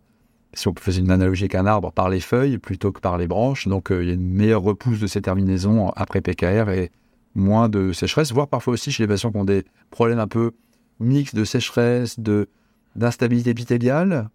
si 0.53 0.67
on 0.67 0.73
faisait 0.79 1.01
une 1.01 1.11
analogie 1.11 1.43
avec 1.43 1.55
arbre, 1.55 1.91
par 1.91 2.09
les 2.09 2.19
feuilles 2.19 2.57
plutôt 2.57 2.91
que 2.91 2.99
par 2.99 3.17
les 3.17 3.27
branches. 3.27 3.67
Donc 3.67 3.87
il 3.91 4.07
y 4.07 4.09
a 4.09 4.13
une 4.13 4.33
meilleure 4.33 4.61
repousse 4.61 4.99
de 4.99 5.07
ces 5.07 5.21
terminaisons 5.21 5.89
après 5.95 6.21
PKR 6.21 6.69
et 6.69 6.91
moins 7.35 7.69
de 7.69 7.93
sécheresse, 7.93 8.31
voire 8.31 8.47
parfois 8.47 8.73
aussi 8.73 8.91
chez 8.91 9.03
les 9.03 9.07
patients 9.07 9.31
qui 9.31 9.37
ont 9.37 9.45
des 9.45 9.63
problèmes 9.91 10.19
un 10.19 10.27
peu 10.27 10.51
mixtes 10.99 11.35
de 11.35 11.45
sécheresse, 11.45 12.19
de 12.19 12.49
d'instabilité 12.95 13.51
épithéliale, 13.51 14.29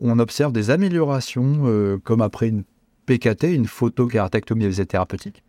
on 0.00 0.18
observe 0.18 0.52
des 0.52 0.70
améliorations, 0.70 1.62
euh, 1.66 1.98
comme 2.02 2.20
après 2.20 2.48
une 2.48 2.64
PKT, 3.06 3.54
une 3.54 3.66
photokératectomie 3.66 4.70
thérapeutique, 4.86 5.42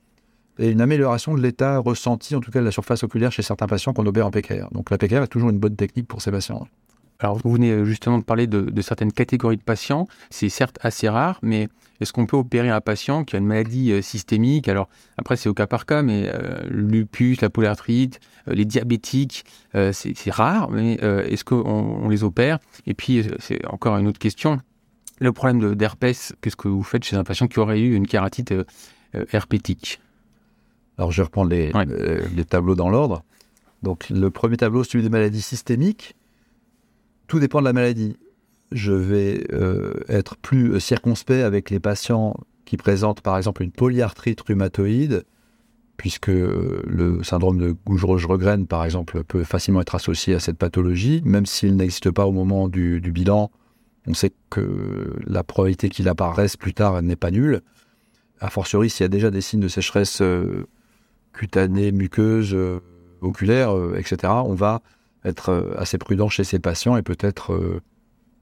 et 0.58 0.70
une 0.70 0.82
amélioration 0.82 1.36
de 1.36 1.42
l'état 1.42 1.78
ressenti, 1.78 2.36
en 2.36 2.40
tout 2.40 2.52
cas 2.52 2.60
de 2.60 2.66
la 2.66 2.72
surface 2.72 3.04
oculaire 3.04 3.32
chez 3.32 3.42
certains 3.42 3.68
patients 3.68 3.94
qu'on 3.94 4.06
opère 4.06 4.28
en 4.28 4.32
PKR. 4.32 4.70
Donc 4.72 4.90
la 4.90 4.98
PKR 4.98 5.24
est 5.24 5.28
toujours 5.28 5.50
une 5.50 5.60
bonne 5.60 5.76
technique 5.76 6.08
pour 6.08 6.22
ces 6.22 6.32
patients. 6.32 6.68
Alors, 7.22 7.38
vous 7.44 7.52
venez 7.52 7.72
euh, 7.72 7.84
justement 7.84 8.18
de 8.18 8.24
parler 8.24 8.48
de, 8.48 8.82
certaines 8.82 9.12
catégories 9.12 9.58
de 9.58 9.62
patients. 9.62 10.08
C'est 10.30 10.48
certes 10.48 10.80
assez 10.82 11.10
rare, 11.10 11.40
mais 11.42 11.68
est-ce 12.00 12.14
qu'on 12.14 12.26
peut 12.26 12.38
opérer 12.38 12.70
un 12.70 12.80
patient 12.80 13.26
qui 13.26 13.36
a 13.36 13.40
une 13.40 13.46
maladie 13.46 13.92
euh, 13.92 14.02
systémique? 14.02 14.70
Alors, 14.70 14.88
après, 15.18 15.36
c'est 15.36 15.50
au 15.50 15.54
cas 15.54 15.68
par 15.68 15.86
cas, 15.86 16.02
mais 16.02 16.32
euh, 16.34 16.62
lupus, 16.70 17.42
la 17.42 17.50
polyarthrite, 17.50 18.22
les 18.48 18.66
diabétiques, 18.66 19.46
c'est 19.74 20.32
rare, 20.32 20.72
mais 20.72 20.94
est-ce 20.94 21.44
qu'on 21.44 21.58
on 21.58 22.10
les 22.10 22.24
opère? 22.24 22.58
Et 22.88 22.96
puis, 22.96 23.24
c'est 23.38 23.64
encore 23.68 23.96
une 23.98 24.08
autre 24.08 24.18
question. 24.18 24.60
Le 25.20 25.32
problème 25.32 25.76
d'herpès, 25.76 26.34
qu'est-ce 26.42 26.56
que 26.56 26.68
vous 26.68 26.82
faites 26.82 27.04
chez 27.04 27.16
un 27.16 27.24
patient 27.24 27.48
qui 27.48 27.60
aurait 27.60 27.80
eu 27.80 27.94
une 27.94 28.08
kératite 28.08 28.54
herpétique? 29.32 30.02
Alors, 30.98 31.12
je 31.12 31.22
reprends 31.22 31.44
les, 31.44 31.72
les 32.36 32.46
tableaux 32.46 32.76
dans 32.76 32.90
l'ordre. 32.90 33.24
Donc, 33.84 34.10
le 34.10 34.32
premier 34.32 34.58
tableau, 34.58 34.84
celui 34.84 35.04
des 35.04 35.10
maladies 35.10 35.42
systémiques 35.42 36.16
tout 37.30 37.40
dépend 37.40 37.60
de 37.60 37.66
la 37.66 37.74
maladie. 37.74 38.18
je 38.74 38.92
vais 38.92 39.46
euh, 39.54 39.94
être 40.10 40.36
plus 40.36 40.80
circonspect 40.80 41.44
avec 41.44 41.70
les 41.70 41.80
patients 41.80 42.36
qui 42.66 42.76
présentent 42.76 43.22
par 43.22 43.38
exemple 43.38 43.64
une 43.64 43.72
polyarthrite 43.72 44.42
rhumatoïde, 44.42 45.24
puisque 45.96 46.28
le 46.28 47.20
syndrome 47.24 47.58
de 47.58 47.76
Gouge-Roche-Regraine, 47.86 48.68
par 48.68 48.84
exemple, 48.86 49.24
peut 49.24 49.44
facilement 49.44 49.82
être 49.82 49.96
associé 49.96 50.36
à 50.36 50.40
cette 50.40 50.58
pathologie, 50.58 51.22
même 51.26 51.46
s'il 51.46 51.76
n'existe 51.76 52.12
pas 52.12 52.26
au 52.26 52.32
moment 52.32 52.68
du, 52.68 53.00
bilan. 53.02 53.52
On 54.08 54.14
sait 54.14 54.32
que 54.50 55.16
la 55.26 55.44
probabilité 55.44 55.90
qu'il 55.90 56.08
apparaisse 56.08 56.58
plus 56.58 56.74
tard 56.74 57.02
n'est 57.02 57.16
pas 57.16 57.32
nulle. 57.32 57.62
A 58.40 58.50
fortiori, 58.50 58.90
s'il 58.90 59.04
y 59.04 59.06
a 59.06 59.10
déjà 59.10 59.30
des 59.30 59.42
signes 59.42 59.60
de 59.60 59.68
sécheresse 59.68 60.22
euh, 60.22 60.68
cutanée, 61.34 61.92
muqueuse, 61.92 62.54
euh, 62.54 62.80
oculaire, 63.22 63.76
etc., 63.98 64.34
on 64.46 64.54
va 64.54 64.82
être 65.26 65.76
assez 65.78 65.98
prudent 65.98 66.30
chez 66.30 66.44
ces 66.44 66.60
patients 66.60 66.96
et 66.98 67.02
peut-être 67.02 67.82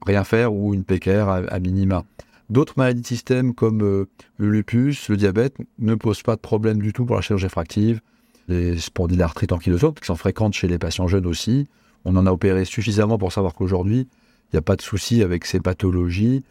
rien 0.06 0.24
faire 0.24 0.54
ou 0.54 0.74
une 0.74 0.84
PKR 0.84 1.30
à, 1.50 1.60
minima. 1.60 2.04
D'autres 2.50 2.76
maladies 2.78 3.02
de 3.02 3.08
système 3.08 3.54
comme 3.54 3.84
euh, 3.84 4.06
le 4.38 4.50
lupus, 4.50 5.10
le 5.10 5.18
diabète 5.18 5.58
ne 5.80 5.96
posent 5.96 6.22
pas 6.22 6.36
de 6.36 6.42
problème 6.42 6.82
du 6.82 6.94
tout 6.94 7.06
pour 7.06 7.18
la 7.18 7.22
chirurgie 7.22 7.46
réfractive. 7.46 8.00
Les 8.48 8.78
spondylarthrites 8.78 9.52
ankylosante, 9.52 10.00
qui 10.00 10.06
sont 10.06 10.16
fréquentes 10.16 10.54
chez 10.54 10.70
les 10.70 10.78
patients 10.78 11.08
jeunes 11.08 11.26
aussi. 11.26 11.68
On 12.06 12.16
en 12.16 12.26
a 12.26 12.32
opéré 12.32 12.64
suffisamment 12.64 13.18
pour 13.18 13.34
savoir 13.34 13.54
qu'aujourd'hui, 13.54 14.08
il 14.46 14.56
n'y 14.56 14.60
a 14.60 14.62
pas 14.62 14.78
de 14.78 14.82
souci 14.82 15.22
avec 15.22 15.46
ces 15.46 15.60
pathologies. 15.60 16.44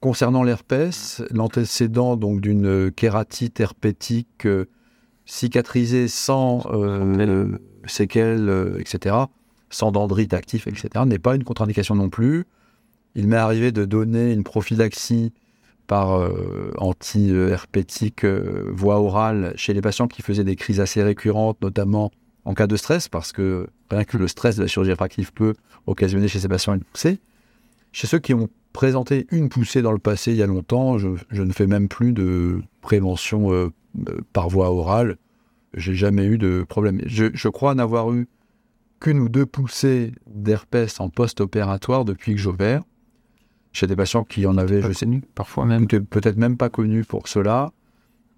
Concernant 0.00 0.42
l'herpès, 0.42 1.22
l'antécédent 1.30 2.16
donc 2.16 2.40
d'une 2.40 2.90
kératite 2.90 3.60
herpétique 3.60 4.46
euh, 4.46 4.64
cicatrisée 5.24 6.08
sans 6.08 6.66
euh, 6.72 7.56
séquelles, 7.86 8.74
etc., 8.80 9.14
sans 9.72 9.90
dendrite 9.90 10.34
actif, 10.34 10.66
etc., 10.66 10.88
n'est 11.06 11.18
pas 11.18 11.34
une 11.34 11.44
contre-indication 11.44 11.94
non 11.94 12.10
plus. 12.10 12.44
Il 13.14 13.26
m'est 13.26 13.36
arrivé 13.36 13.72
de 13.72 13.84
donner 13.84 14.32
une 14.32 14.44
prophylaxie 14.44 15.32
par 15.86 16.18
euh, 16.18 16.72
anti-herpétique 16.78 18.24
euh, 18.24 18.70
voie 18.72 19.00
orale 19.00 19.52
chez 19.56 19.72
les 19.74 19.80
patients 19.80 20.08
qui 20.08 20.22
faisaient 20.22 20.44
des 20.44 20.56
crises 20.56 20.80
assez 20.80 21.02
récurrentes, 21.02 21.60
notamment 21.60 22.10
en 22.44 22.54
cas 22.54 22.66
de 22.66 22.76
stress, 22.76 23.08
parce 23.08 23.32
que 23.32 23.66
rien 23.90 24.04
que 24.04 24.16
le 24.16 24.28
stress 24.28 24.56
de 24.56 24.62
la 24.62 24.68
chirurgie 24.68 24.90
réfractive 24.90 25.32
peut 25.32 25.54
occasionner 25.86 26.28
chez 26.28 26.38
ces 26.40 26.48
patients 26.48 26.74
une 26.74 26.84
poussée. 26.84 27.20
Chez 27.92 28.06
ceux 28.06 28.18
qui 28.18 28.34
ont 28.34 28.48
présenté 28.72 29.26
une 29.30 29.48
poussée 29.48 29.82
dans 29.82 29.92
le 29.92 29.98
passé 29.98 30.32
il 30.32 30.38
y 30.38 30.42
a 30.42 30.46
longtemps, 30.46 30.98
je, 30.98 31.08
ne 31.32 31.52
fais 31.52 31.66
même 31.66 31.88
plus 31.88 32.12
de 32.12 32.62
prévention 32.80 33.52
euh, 33.52 33.70
par 34.32 34.48
voie 34.48 34.70
orale. 34.70 35.18
J'ai 35.74 35.94
jamais 35.94 36.24
eu 36.24 36.38
de 36.38 36.64
problème. 36.68 37.00
Je, 37.06 37.26
je 37.34 37.48
crois 37.48 37.74
n'avoir 37.74 38.12
eu 38.12 38.28
qu'une 39.02 39.18
ou 39.18 39.28
deux 39.28 39.46
poussées 39.46 40.12
d'herpès 40.26 41.00
en 41.00 41.08
post-opératoire 41.08 42.04
depuis 42.04 42.34
que 42.34 42.40
j'opère 42.40 42.82
chez 43.72 43.86
des 43.86 43.96
patients 43.96 44.22
qui 44.22 44.46
en 44.46 44.56
avaient, 44.56 44.82
je 44.82 44.92
sais, 44.92 45.06
parfois 45.34 45.64
même, 45.64 45.86
peut-être 45.86 46.36
même 46.36 46.56
pas 46.56 46.68
connus 46.68 47.04
pour 47.04 47.26
cela. 47.26 47.72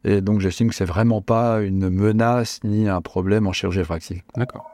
Et 0.04 0.20
donc 0.20 0.40
j'estime 0.40 0.68
que 0.68 0.74
c'est 0.74 0.84
vraiment 0.84 1.22
pas 1.22 1.60
une 1.60 1.90
menace 1.90 2.60
ni 2.64 2.88
un 2.88 3.00
problème 3.00 3.46
en 3.46 3.52
chirurgie 3.52 3.80
réfractive. 3.80 4.22
D'accord. 4.36 4.70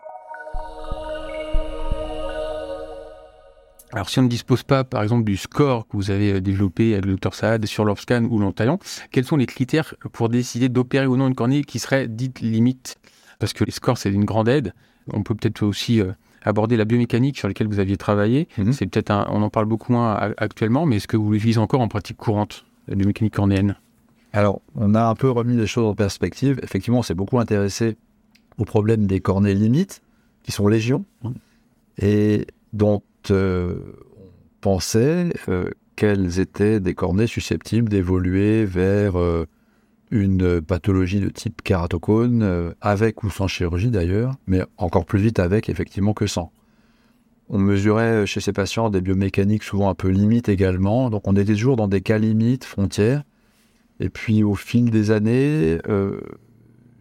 Alors, 3.92 4.08
si 4.08 4.20
on 4.20 4.22
ne 4.22 4.28
dispose 4.28 4.62
pas, 4.62 4.84
par 4.84 5.02
exemple, 5.02 5.24
du 5.24 5.36
score 5.36 5.88
que 5.88 5.96
vous 5.96 6.12
avez 6.12 6.34
euh, 6.34 6.40
développé 6.40 6.92
avec 6.92 7.06
le 7.06 7.16
Dr 7.16 7.34
Saad 7.34 7.66
sur 7.66 7.84
l'ORSCAN 7.84 8.24
ou 8.30 8.38
l'Antaillon, 8.38 8.78
quels 9.10 9.24
sont 9.24 9.36
les 9.36 9.46
critères 9.46 9.96
pour 10.12 10.28
décider 10.28 10.68
d'opérer 10.68 11.06
ou 11.06 11.16
non 11.16 11.26
une 11.26 11.34
cornée 11.34 11.64
qui 11.64 11.80
serait 11.80 12.06
dite 12.06 12.38
limite? 12.38 12.98
Parce 13.40 13.52
que 13.52 13.64
les 13.64 13.72
scores, 13.72 13.98
c'est 13.98 14.12
une 14.12 14.24
grande 14.24 14.48
aide. 14.48 14.74
On 15.12 15.22
peut 15.22 15.34
peut-être 15.34 15.62
aussi 15.62 16.00
euh, 16.00 16.12
aborder 16.42 16.76
la 16.76 16.84
biomécanique 16.84 17.38
sur 17.38 17.48
laquelle 17.48 17.68
vous 17.68 17.78
aviez 17.78 17.96
travaillé. 17.96 18.48
Mhm. 18.58 18.72
C'est 18.72 18.86
peut-être 18.86 19.12
on 19.30 19.42
en 19.42 19.50
parle 19.50 19.66
beaucoup 19.66 19.92
moins 19.92 20.32
actuellement, 20.36 20.86
mais 20.86 20.96
est-ce 20.96 21.08
que 21.08 21.16
vous 21.16 21.32
l'utilisez 21.32 21.58
encore 21.58 21.80
en 21.80 21.88
pratique 21.88 22.16
courante, 22.16 22.64
la 22.88 22.96
biomécanique 22.96 23.34
cornéenne? 23.34 23.76
Alors, 24.32 24.60
on 24.76 24.94
a 24.94 25.04
un 25.04 25.14
peu 25.14 25.30
remis 25.30 25.56
les 25.56 25.66
choses 25.66 25.86
en 25.86 25.94
perspective. 25.94 26.60
Effectivement, 26.62 27.00
on 27.00 27.02
s'est 27.02 27.14
beaucoup 27.14 27.38
intéressé 27.38 27.96
au 28.58 28.64
problème 28.64 29.06
des 29.06 29.20
cornées 29.20 29.54
limites, 29.54 30.02
qui 30.42 30.52
sont 30.52 30.68
légion, 30.68 31.04
mhm. 31.24 31.34
et 31.98 32.46
dont 32.72 33.02
euh, 33.30 33.76
on 34.16 34.28
pensait 34.60 35.32
euh, 35.48 35.70
qu'elles 35.96 36.40
étaient 36.40 36.80
des 36.80 36.94
cornées 36.94 37.26
susceptibles 37.26 37.88
d'évoluer 37.88 38.64
vers 38.64 39.18
euh, 39.18 39.46
une 40.10 40.60
pathologie 40.60 41.20
de 41.20 41.28
type 41.28 41.62
kératocone, 41.62 42.42
euh, 42.42 42.72
avec 42.80 43.22
ou 43.22 43.30
sans 43.30 43.46
chirurgie 43.46 43.90
d'ailleurs, 43.90 44.34
mais 44.46 44.62
encore 44.76 45.04
plus 45.04 45.20
vite 45.20 45.38
avec 45.38 45.68
effectivement 45.68 46.12
que 46.14 46.26
sans. 46.26 46.52
On 47.48 47.58
mesurait 47.58 48.26
chez 48.26 48.40
ces 48.40 48.52
patients 48.52 48.90
des 48.90 49.00
biomécaniques 49.00 49.64
souvent 49.64 49.88
un 49.88 49.94
peu 49.94 50.08
limites 50.08 50.48
également, 50.48 51.10
donc 51.10 51.26
on 51.26 51.34
était 51.34 51.54
toujours 51.54 51.76
dans 51.76 51.88
des 51.88 52.00
cas 52.00 52.18
limites, 52.18 52.64
frontières. 52.64 53.24
Et 53.98 54.08
puis 54.08 54.42
au 54.42 54.54
fil 54.54 54.90
des 54.90 55.10
années, 55.10 55.78
euh, 55.88 56.20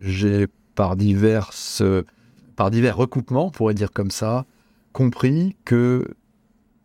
j'ai 0.02 0.48
par 0.76 0.96
diverses, 0.96 1.84
par 2.56 2.72
divers 2.72 2.98
recoupements, 2.98 3.48
on 3.48 3.52
pourrait 3.52 3.74
dire 3.74 3.92
comme 3.92 4.12
ça, 4.12 4.46
compris 4.92 5.56
que 5.66 6.06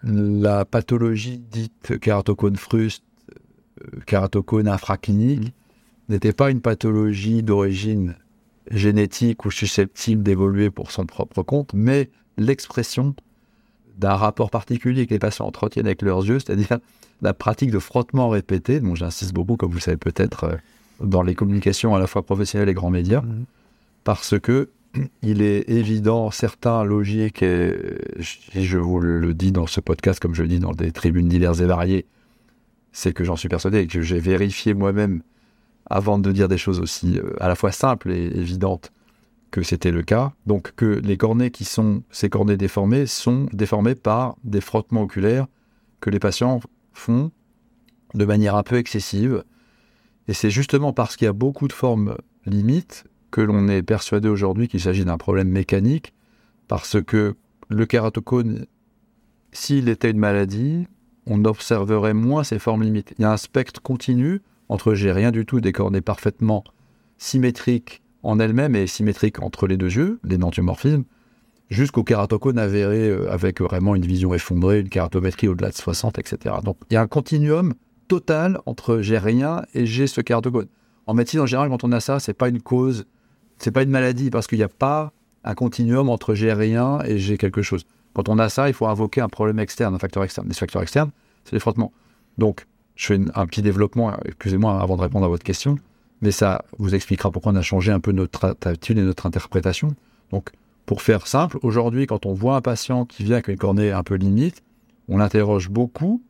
la 0.03 0.65
pathologie 0.65 1.39
dite 1.39 1.99
kératocone 1.99 2.57
fruste, 2.57 3.05
euh, 3.31 4.01
kératocone 4.07 4.69
infraclinique, 4.69 5.55
n'était 6.09 6.33
pas 6.33 6.51
une 6.51 6.61
pathologie 6.61 7.43
d'origine 7.43 8.17
génétique 8.71 9.45
ou 9.45 9.51
susceptible 9.51 10.23
d'évoluer 10.23 10.71
pour 10.71 10.91
son 10.91 11.07
propre 11.07 11.43
compte, 11.43 11.73
mais 11.75 12.11
l'expression 12.37 13.15
d'un 13.99 14.15
rapport 14.15 14.51
particulier 14.51 15.07
que 15.07 15.15
les 15.15 15.19
patients 15.19 15.47
entretiennent 15.47 15.87
avec 15.87 16.03
leurs 16.03 16.25
yeux, 16.25 16.39
c'est-à-dire 16.39 16.79
la 17.23 17.35
pratique 17.35 17.71
de 17.71 17.79
frottement 17.79 18.29
répété, 18.29 18.81
dont 18.81 18.95
j'insiste 18.95 19.33
beaucoup, 19.33 19.57
comme 19.57 19.71
vous 19.71 19.77
le 19.77 19.83
savez 19.83 19.97
peut-être, 19.97 20.45
euh, 20.45 20.57
dans 21.01 21.23
les 21.23 21.35
communications 21.35 21.95
à 21.95 21.99
la 21.99 22.07
fois 22.07 22.23
professionnelles 22.23 22.69
et 22.69 22.75
grands 22.75 22.91
médias, 22.91 23.21
mmh. 23.21 23.45
parce 24.03 24.39
que 24.39 24.71
il 25.23 25.43
est 25.43 25.69
évident, 25.69 26.31
certain, 26.31 26.85
logique, 26.85 27.43
et 27.43 27.75
je 28.55 28.79
vous 28.79 29.01
le 29.01 29.35
dis 29.35 29.53
dans 29.53 29.67
ce 29.67 29.81
podcast, 29.81 30.21
comme 30.21 30.35
je 30.35 30.43
le 30.43 30.49
dis 30.49 30.59
dans 30.59 30.73
des 30.73 30.93
tribunes 30.93 31.29
diverses 31.29 31.61
et 31.61 31.67
variées, 31.67 32.07
c'est 32.93 33.13
que 33.13 33.25
j'en 33.25 33.37
suis 33.37 33.49
persuadé 33.49 33.81
et 33.81 33.87
que 33.87 34.03
j'ai 34.03 34.21
vérifié 34.21 34.75
moi-même 34.75 35.23
avant 35.87 36.19
de 36.19 36.33
dire 36.33 36.49
des 36.49 36.59
choses 36.59 36.81
aussi 36.81 37.19
euh, 37.19 37.33
à 37.41 37.49
la 37.49 37.55
fois 37.55 37.73
simples 37.73 38.11
et 38.11 38.27
évidentes 38.35 38.93
que 39.51 39.63
c'était 39.63 39.93
le 39.93 40.03
cas. 40.03 40.33
Donc 40.47 40.73
que 40.75 41.01
les 41.05 41.17
cornées 41.17 41.51
qui 41.51 41.65
sont 41.65 42.03
ces 42.11 42.29
cornées 42.29 42.57
déformées 42.57 43.07
sont 43.07 43.47
déformées 43.53 43.95
par 43.95 44.37
des 44.45 44.61
frottements 44.61 45.03
oculaires 45.03 45.47
que 46.01 46.11
les 46.11 46.19
patients 46.19 46.61
font 46.93 47.31
de 48.15 48.25
manière 48.25 48.57
un 48.57 48.63
peu 48.63 48.77
excessive. 48.77 49.45
Et 50.29 50.35
c'est 50.35 50.51
justement 50.51 50.93
parce 50.93 51.17
qu'il 51.17 51.27
y 51.27 51.29
a 51.29 51.33
beaucoup 51.33 51.69
de 51.69 51.73
formes 51.73 52.17
limites 52.47 53.05
que 53.31 53.41
l'on 53.41 53.69
est 53.69 53.83
persuadé 53.83 54.29
aujourd'hui 54.29 54.69
qu'il 54.69 54.81
s'agit 54.81 55.05
d'un 55.05 55.19
problème 55.19 55.49
mécanique, 55.49 56.15
parce 56.69 57.03
que 57.03 57.35
le 57.69 57.87
kératocone, 57.87 58.67
s'il 59.53 59.89
était 59.89 60.13
une 60.13 60.19
maladie, 60.19 60.87
on 61.27 61.45
observerait 61.45 62.15
moins 62.15 62.45
ces 62.45 62.59
formes 62.59 62.83
limites. 62.83 63.13
Il 63.19 63.23
y 63.23 63.25
a 63.25 63.33
un 63.33 63.37
spectre 63.37 63.83
continu 63.83 64.41
entre 64.69 64.95
j'ai 64.95 65.13
rien 65.13 65.31
du 65.31 65.47
tout 65.47 65.61
des 65.61 65.73
cornées 65.73 66.01
parfaitement 66.01 66.65
symétriques 67.19 68.03
en 68.23 68.39
elles-mêmes 68.39 68.75
et 68.75 68.87
symétriques 68.87 69.43
entre 69.43 69.67
les 69.67 69.77
deux 69.77 69.95
yeux, 69.95 70.19
les 70.25 70.39
dentumorphismes, 70.39 71.05
jusqu'au 71.71 72.03
kératocone 72.05 72.59
avéré 72.59 73.09
euh, 73.09 73.31
avec 73.31 73.61
vraiment 73.61 73.95
une 73.95 74.07
vision 74.07 74.35
effondrée, 74.35 74.81
une 74.81 74.89
kératométrie 74.89 75.49
au-delà 75.49 75.71
de 75.71 75.75
60, 75.75 76.19
etc. 76.19 76.57
Donc 76.63 76.77
il 76.91 76.95
y 76.95 76.97
a 76.97 77.03
un 77.03 77.07
continuum 77.07 77.75
total 78.09 78.61
entre 78.67 79.01
j'ai 79.01 79.19
rien 79.19 79.63
et 79.75 79.87
j'ai 79.87 80.07
ce 80.07 80.21
kératocone. 80.21 80.67
En 81.07 81.15
médecine 81.15 81.41
en 81.41 81.47
général, 81.47 81.69
quand 81.69 81.85
on 81.85 81.93
a 81.93 82.01
ça, 82.01 82.21
c'est 82.21 82.35
pas 82.35 82.49
une 82.49 82.61
cause, 82.61 83.07
c'est 83.59 83.71
pas 83.71 83.83
une 83.83 83.91
maladie 83.91 84.31
parce 84.31 84.47
qu'il 84.47 84.59
n'y 84.59 84.65
a 84.65 84.69
pas 84.69 85.13
un 85.45 85.55
continuum 85.55 86.09
entre 86.09 86.35
j'ai 86.35 86.53
rien 86.53 87.01
et 87.05 87.19
j'ai 87.19 87.37
quelque 87.37 87.63
chose. 87.63 87.85
Quand 88.15 88.29
on 88.29 88.39
a 88.39 88.49
ça, 88.49 88.69
il 88.69 88.75
faut 88.75 88.87
invoquer 88.87 89.21
un 89.21 89.29
problème 89.29 89.59
externe, 89.59 89.95
un 89.95 89.99
facteur 89.99 90.25
externe. 90.25 90.49
Les 90.49 90.55
facteurs 90.55 90.83
externes, 90.83 91.11
c'est 91.45 91.53
les 91.53 91.61
frottements. 91.61 91.93
Donc, 92.39 92.67
je 92.97 93.07
fais 93.07 93.21
un 93.35 93.47
petit 93.47 93.63
développement, 93.63 94.17
excusez-moi, 94.25 94.81
avant 94.81 94.97
de 94.97 95.03
répondre 95.03 95.25
à 95.25 95.29
votre 95.29 95.45
question, 95.45 95.79
mais 96.21 96.31
ça 96.31 96.65
vous 96.79 96.95
expliquera 96.95 97.31
pourquoi 97.31 97.53
on 97.53 97.57
a 97.57 97.63
changé 97.63 97.93
un 97.93 98.01
peu 98.01 98.13
notre 98.13 98.57
attitude 98.65 98.99
et 98.99 99.03
notre 99.03 99.27
interprétation. 99.27 99.95
Donc, 100.31 100.51
pour 100.87 101.03
faire 101.03 101.27
simple, 101.27 101.59
aujourd'hui, 101.63 102.07
quand 102.07 102.27
on 102.27 102.35
voit 102.35 102.57
un 102.57 102.61
patient 102.61 103.05
qui 103.05 103.25
vient 103.25 103.37
avec 103.37 103.49
une 103.49 103.57
cornée 103.57 103.91
un 103.91 104.03
peu 104.03 104.15
limite, 104.15 104.63
on 105.09 105.19
l'interroge 105.19 105.71
beaucoup 105.71 106.23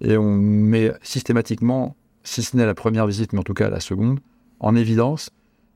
et 0.00 0.16
on 0.16 0.30
met 0.32 0.92
systématiquement, 1.02 1.96
si 2.22 2.42
ce 2.42 2.56
n'est 2.56 2.66
la 2.66 2.74
première 2.74 3.06
visite, 3.06 3.32
mais 3.32 3.40
en 3.40 3.44
tout 3.44 3.54
cas 3.54 3.70
la 3.70 3.80
seconde, 3.80 4.20
en 4.60 4.76
évidence 4.76 5.30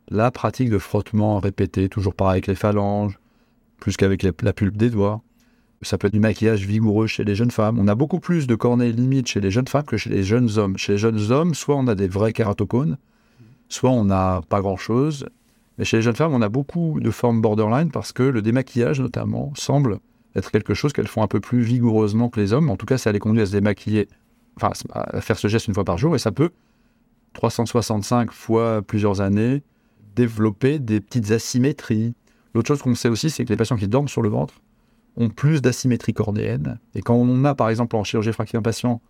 la 0.09 0.31
pratique 0.31 0.69
de 0.69 0.79
frottement 0.79 1.39
répété, 1.39 1.89
toujours 1.89 2.15
pareil 2.15 2.35
avec 2.35 2.47
les 2.47 2.55
phalanges, 2.55 3.19
plus 3.79 3.97
qu'avec 3.97 4.23
la 4.23 4.53
pulpe 4.53 4.77
des 4.77 4.91
doigts, 4.91 5.23
ça 5.85 5.99
peut 5.99 6.07
être 6.09 6.13
du 6.13 6.21
maquillage 6.21 6.67
vigoureux 6.67 7.07
chez 7.07 7.25
les 7.25 7.35
jeunes 7.35 7.51
femmes. 7.51 7.79
On 7.79 7.89
a 7.89 7.95
beaucoup 7.95 8.21
plus 8.21 8.47
de 8.47 8.55
cornets 8.55 8.93
limites 8.93 9.29
chez 9.29 9.41
les 9.41 9.51
jeunes 9.51 9.69
femmes 9.69 9.85
que 9.85 9.97
chez 9.97 10.11
les 10.11 10.23
jeunes 10.23 10.59
hommes. 10.59 10.77
Chez 10.77 10.93
les 10.93 10.99
jeunes 10.99 11.31
hommes, 11.31 11.55
soit 11.55 11.77
on 11.77 11.87
a 11.87 11.95
des 11.95 12.09
vrais 12.09 12.33
kératocones, 12.33 12.97
soit 13.69 13.91
on 13.91 14.05
n'a 14.05 14.41
pas 14.49 14.61
grand-chose. 14.61 15.27
Mais 15.79 15.85
chez 15.85 15.99
les 15.99 16.03
jeunes 16.03 16.17
femmes, 16.17 16.35
on 16.35 16.43
a 16.43 16.49
beaucoup 16.49 17.01
de 17.01 17.11
formes 17.11 17.41
borderline 17.41 17.91
parce 17.91 18.13
que 18.13 18.23
le 18.23 18.43
démaquillage, 18.43 19.01
notamment, 19.01 19.53
semble 19.57 19.99
être 20.37 20.51
quelque 20.51 20.75
chose 20.75 20.93
qu'elles 20.93 21.09
font 21.09 21.23
un 21.23 21.29
peu 21.29 21.41
plus 21.41 21.61
vigoureusement 21.61 22.29
que 22.29 22.41
les 22.41 22.53
hommes. 22.53 22.71
En 22.71 22.77
tout 22.77 22.87
cas, 22.87 22.99
ça 22.99 23.13
les 23.13 23.19
conduit 23.19 23.43
à 23.43 23.47
se 23.47 23.53
démaquiller, 23.53 24.09
enfin 24.57 24.73
à 24.93 25.21
faire 25.21 25.39
ce 25.39 25.49
geste 25.49 25.69
une 25.69 25.75
fois 25.75 25.85
par 25.85 25.99
jour, 25.99 26.15
et 26.15 26.19
ça 26.19 26.33
peut, 26.33 26.51
365 27.35 28.33
fois 28.33 28.83
plusieurs 28.83 29.21
années, 29.21 29.63
développer 30.17 30.79
des 30.79 31.01
petites 31.01 31.31
asymétries. 31.31 32.15
L'autre 32.55 32.69
chose 32.69 32.83
qu'on 32.83 32.95
sait 32.95 33.09
aussi, 33.09 33.31
c'est 33.31 33.45
que 33.45 33.51
les 33.51 33.57
patients 33.57 33.77
qui 33.77 33.89
dorment 33.89 34.09
sur 34.09 34.23
le 34.23 34.29
ventre 34.29 34.55
ont 35.17 35.29
plus 35.29 35.63
d'asymétrie 35.63 36.13
cornéenne. 36.13 36.79
Et 36.95 37.03
quand 37.03 37.15
on 37.15 37.45
a, 37.45 37.55
par 37.55 37.71
exemple, 37.71 37.97
en 37.97 38.05
chirurgie 38.05 38.31
réfractive 38.31 38.59
un 38.59 38.63
patient 38.63 39.01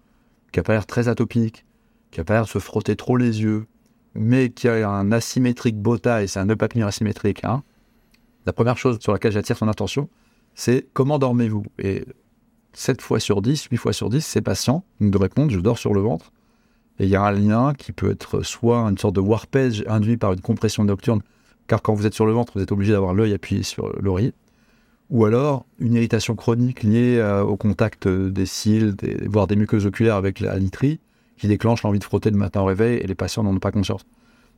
qui 0.53 0.61
a 0.61 0.63
pas 0.63 0.75
l'air 0.75 0.87
très 0.87 1.09
atopique, 1.09 1.65
qui 2.11 2.21
a 2.21 2.25
pas 2.25 2.35
l'air 2.35 2.45
de 2.45 2.49
se 2.49 2.59
frotter 2.59 2.97
trop 2.97 3.17
les 3.17 3.43
yeux, 3.43 3.67
mais 4.15 4.51
qui 4.51 4.69
a 4.69 4.89
un 4.89 5.13
asymétrique 5.13 5.77
bota 5.77 6.23
et 6.23 6.27
c'est 6.27 6.39
un 6.39 6.49
eupapnure 6.49 6.87
asymétrique, 6.87 7.45
hein, 7.45 7.63
la 8.47 8.53
première 8.53 8.77
chose 8.77 8.99
sur 9.01 9.13
laquelle 9.13 9.33
j'attire 9.33 9.57
son 9.57 9.69
attention, 9.69 10.09
c'est 10.55 10.87
comment 10.93 11.19
dormez-vous? 11.19 11.65
Et 11.79 12.05
7 12.75 13.01
fois 13.01 13.21
sur 13.21 13.43
10, 13.43 13.69
8 13.71 13.77
fois 13.77 13.93
sur 13.93 14.11
10, 14.11 14.25
ces 14.25 14.43
patients 14.43 14.85
nous 15.01 15.19
répondent 15.19 15.51
je 15.51 15.61
dors 15.61 15.79
sur 15.79 15.95
le 15.95 16.01
ventre. 16.01 16.33
Et 16.99 17.05
il 17.05 17.11
y 17.11 17.17
a 17.17 17.23
un 17.23 17.33
lien 17.33 17.75
qui 17.75 17.93
peut 17.93 18.11
être 18.11 18.43
soit 18.43 18.79
une 18.83 18.99
sorte 18.99 19.17
de 19.17 19.21
warpage 19.21 19.85
induit 19.89 20.17
par 20.17 20.33
une 20.33 20.41
compression 20.41 20.85
nocturne, 20.85 21.23
car 21.67 21.83
quand 21.83 21.95
vous 21.95 22.07
êtes 22.07 22.15
sur 22.15 22.27
le 22.27 22.33
ventre, 22.33 22.53
vous 22.55 22.63
êtes 22.63 22.71
obligé 22.71 22.93
d'avoir 22.93 23.15
l'œil 23.15 23.33
appuyé 23.33 23.63
sur 23.63 23.89
l'oreiller, 24.01 24.33
ou 25.11 25.25
alors 25.25 25.67
une 25.79 25.95
irritation 25.95 26.35
chronique 26.35 26.83
liée 26.83 27.19
euh, 27.19 27.43
au 27.43 27.57
contact 27.57 28.09
des 28.09 28.47
cils, 28.47 28.95
voire 29.27 29.47
des 29.47 29.57
muqueuses 29.57 29.87
oculaires 29.87 30.17
avec 30.17 30.41
la 30.41 30.57
literie, 30.59 31.01
qui 31.37 31.49
déclenche 31.49 31.83
l'envie 31.83 31.99
de 31.99 32.05
frotter 32.05 32.31
le 32.31 32.37
matin 32.37 32.63
au 32.63 32.65
réveil, 32.65 32.99
et 32.99 33.07
les 33.07 33.15
patients 33.15 33.43
n'en 33.43 33.55
ont 33.55 33.61
pas 33.61 33.73
conscience. 33.73 34.05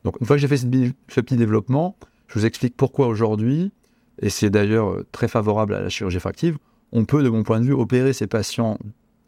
Donc 0.04 0.16
une 0.20 0.26
fois 0.26 0.36
que 0.36 0.40
j'ai 0.40 0.48
fait 0.48 0.56
ce, 0.56 0.66
ce 1.08 1.20
petit 1.20 1.36
développement, 1.36 1.96
je 2.28 2.38
vous 2.38 2.46
explique 2.46 2.76
pourquoi 2.76 3.06
aujourd'hui, 3.08 3.72
et 4.20 4.30
c'est 4.30 4.50
d'ailleurs 4.50 4.90
euh, 4.90 5.06
très 5.12 5.28
favorable 5.28 5.74
à 5.74 5.80
la 5.80 5.88
chirurgie 5.88 6.20
fractive, 6.20 6.58
on 6.92 7.04
peut, 7.04 7.22
de 7.22 7.28
mon 7.28 7.42
point 7.42 7.60
de 7.60 7.66
vue, 7.66 7.72
opérer 7.72 8.12
ces 8.12 8.26
patients 8.26 8.78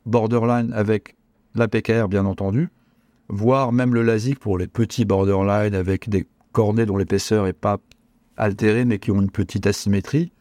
borderline 0.06 0.72
avec 0.72 1.16
la 1.54 1.68
PKR, 1.68 2.08
bien 2.08 2.24
entendu, 2.24 2.70
voire 3.28 3.72
même 3.72 3.94
le 3.94 4.02
LASIK 4.02 4.38
pour 4.38 4.58
les 4.58 4.66
petits 4.66 5.04
borderline 5.04 5.74
avec 5.74 6.08
des 6.08 6.26
cornets 6.52 6.86
dont 6.86 6.96
l'épaisseur 6.96 7.44
n'est 7.44 7.52
pas 7.52 7.78
altérée 8.36 8.84
mais 8.84 8.98
qui 8.98 9.10
ont 9.10 9.20
une 9.20 9.30
petite 9.30 9.66
asymétrie. 9.66 10.32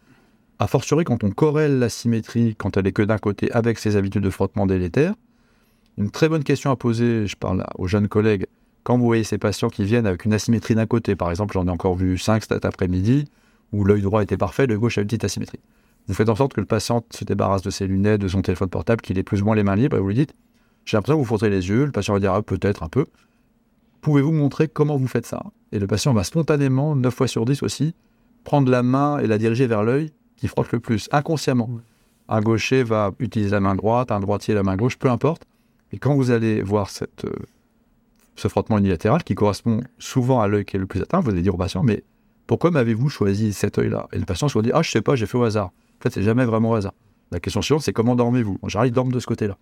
A 0.60 0.66
fortiori, 0.66 1.04
quand 1.04 1.24
on 1.24 1.30
corrèle 1.30 1.78
l'asymétrie, 1.78 2.56
quand 2.56 2.78
elle 2.78 2.88
est 2.88 2.92
que 2.92 3.04
d'un 3.04 3.20
côté, 3.20 3.52
avec 3.52 3.78
ses 3.78 3.96
habitudes 3.96 4.24
de 4.24 4.30
frottement 4.30 4.66
délétères, 4.66 5.14
une 5.98 6.10
très 6.10 6.30
bonne 6.30 6.44
question 6.44 6.72
à 6.72 6.76
poser, 6.76 7.28
je 7.28 7.36
parle 7.36 7.64
aux 7.78 7.88
jeunes 7.88 8.08
collègues, 8.08 8.48
quand 8.84 8.98
vous 8.98 9.06
voyez 9.06 9.24
ces 9.24 9.38
patients 9.38 9.70
qui 9.70 9.84
viennent 9.84 10.08
avec 10.08 10.26
une 10.26 10.34
asymétrie 10.34 10.74
d'un 10.74 10.86
côté, 10.86 11.16
par 11.16 11.30
exemple, 11.30 11.54
j'en 11.54 11.68
ai 11.68 11.70
encore 11.70 11.96
vu 11.96 12.18
5 12.18 12.44
cet 12.44 12.66
après-midi, 12.66 13.26
où 13.72 13.84
l'œil 13.84 14.02
droit 14.02 14.24
était 14.24 14.38
parfait, 14.38 14.66
le 14.66 14.80
gauche 14.80 14.98
a 14.98 15.02
une 15.02 15.08
petite 15.08 15.26
asymétrie. 15.26 15.60
Vous 16.08 16.14
faites 16.14 16.30
en 16.30 16.36
sorte 16.36 16.54
que 16.54 16.62
le 16.62 16.66
patient 16.66 17.04
se 17.12 17.24
débarrasse 17.24 17.62
de 17.62 17.70
ses 17.70 17.86
lunettes, 17.86 18.22
de 18.22 18.28
son 18.28 18.42
téléphone 18.42 18.70
portable, 18.70 19.02
qu'il 19.02 19.20
ait 19.20 19.24
plus 19.24 19.42
ou 19.42 19.46
moins 19.46 19.56
les 19.56 19.64
mains 19.64 19.76
libres, 19.76 19.98
et 19.98 20.00
vous 20.00 20.08
lui 20.08 20.16
dites 20.16 20.34
J'ai 20.86 20.98
l'impression 20.98 21.18
que 21.18 21.20
vous 21.20 21.26
frotterez 21.26 21.50
les 21.50 21.68
yeux. 21.70 21.86
Le 21.86 21.92
patient 21.92 22.14
va 22.14 22.20
dire 22.20 22.34
ah, 22.34 22.42
Peut-être 22.42 22.82
un 22.82 22.88
peu. 22.88 23.06
Pouvez-vous 24.02 24.32
montrer 24.32 24.70
comment 24.70 24.96
vous 24.96 25.08
faites 25.08 25.26
ça? 25.26 25.44
Et 25.74 25.80
le 25.80 25.88
patient 25.88 26.14
va 26.14 26.24
spontanément, 26.24 26.96
9 26.96 27.14
fois 27.14 27.28
sur 27.28 27.44
10 27.44 27.62
aussi, 27.64 27.94
prendre 28.46 28.72
la 28.72 28.84
main 28.84 29.20
et 29.20 29.28
la 29.28 29.38
diriger 29.38 29.68
vers 29.68 29.84
l'œil 29.84 30.14
qui 30.38 30.48
frotte 30.48 30.72
le 30.72 30.80
plus, 30.80 31.10
inconsciemment. 31.12 31.70
Un 32.30 32.42
gaucher 32.42 32.84
va 32.84 33.12
utiliser 33.20 33.52
la 33.52 33.60
main 33.60 33.76
droite, 33.76 34.12
un 34.12 34.20
droitier 34.20 34.54
la 34.54 34.64
main 34.64 34.76
gauche, 34.76 34.98
peu 34.98 35.10
importe. 35.10 35.44
Et 35.92 35.98
quand 35.98 36.16
vous 36.16 36.32
allez 36.32 36.62
voir 36.62 36.90
cette, 36.90 37.26
euh, 37.26 37.34
ce 38.36 38.48
frottement 38.48 38.78
unilatéral 38.78 39.24
qui 39.24 39.36
correspond 39.36 39.82
souvent 39.98 40.42
à 40.42 40.48
l'œil 40.48 40.66
qui 40.66 40.76
est 40.76 40.80
le 40.80 40.86
plus 40.86 41.02
atteint, 41.02 41.20
vous 41.20 41.32
allez 41.32 41.42
dire 41.42 41.56
au 41.56 41.58
patient 41.58 41.84
Mais 41.84 42.04
pourquoi 42.46 42.72
m'avez-vous 42.72 43.10
choisi 43.10 43.54
cet 43.54 43.78
œil-là? 43.78 44.08
Et 44.14 44.20
le 44.20 44.26
patient 44.26 44.48
se 44.48 44.60
dit 44.60 44.72
Ah, 44.74 44.82
je 44.82 44.92
sais 44.92 45.02
pas, 45.02 45.16
j'ai 45.16 45.26
fait 45.26 45.38
au 45.38 45.44
hasard. 45.44 45.68
En 45.68 46.04
fait, 46.04 46.12
c'est 46.14 46.24
jamais 46.24 46.46
vraiment 46.46 46.72
au 46.72 46.76
hasard. 46.76 46.94
La 47.32 47.40
question 47.40 47.62
suivante, 47.62 47.84
c'est 47.84 47.94
comment 47.94 48.16
dormez-vous? 48.16 48.58
En 48.62 48.70
général, 48.70 48.88
ils 48.88 48.94
dorment 48.94 49.12
de 49.12 49.20
ce 49.20 49.26
côté-là. 49.26 49.58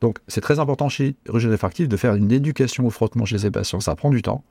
Donc, 0.00 0.18
c'est 0.28 0.40
très 0.40 0.58
important 0.58 0.88
chez 0.88 1.16
Régime 1.28 1.50
réfractif 1.50 1.88
de 1.88 1.96
faire 1.96 2.14
une 2.14 2.32
éducation 2.32 2.86
au 2.86 2.90
frottement 2.90 3.24
chez 3.24 3.38
ces 3.38 3.50
patients. 3.50 3.80
Ça 3.80 3.94
prend 3.94 4.10
du 4.10 4.22
temps. 4.22 4.44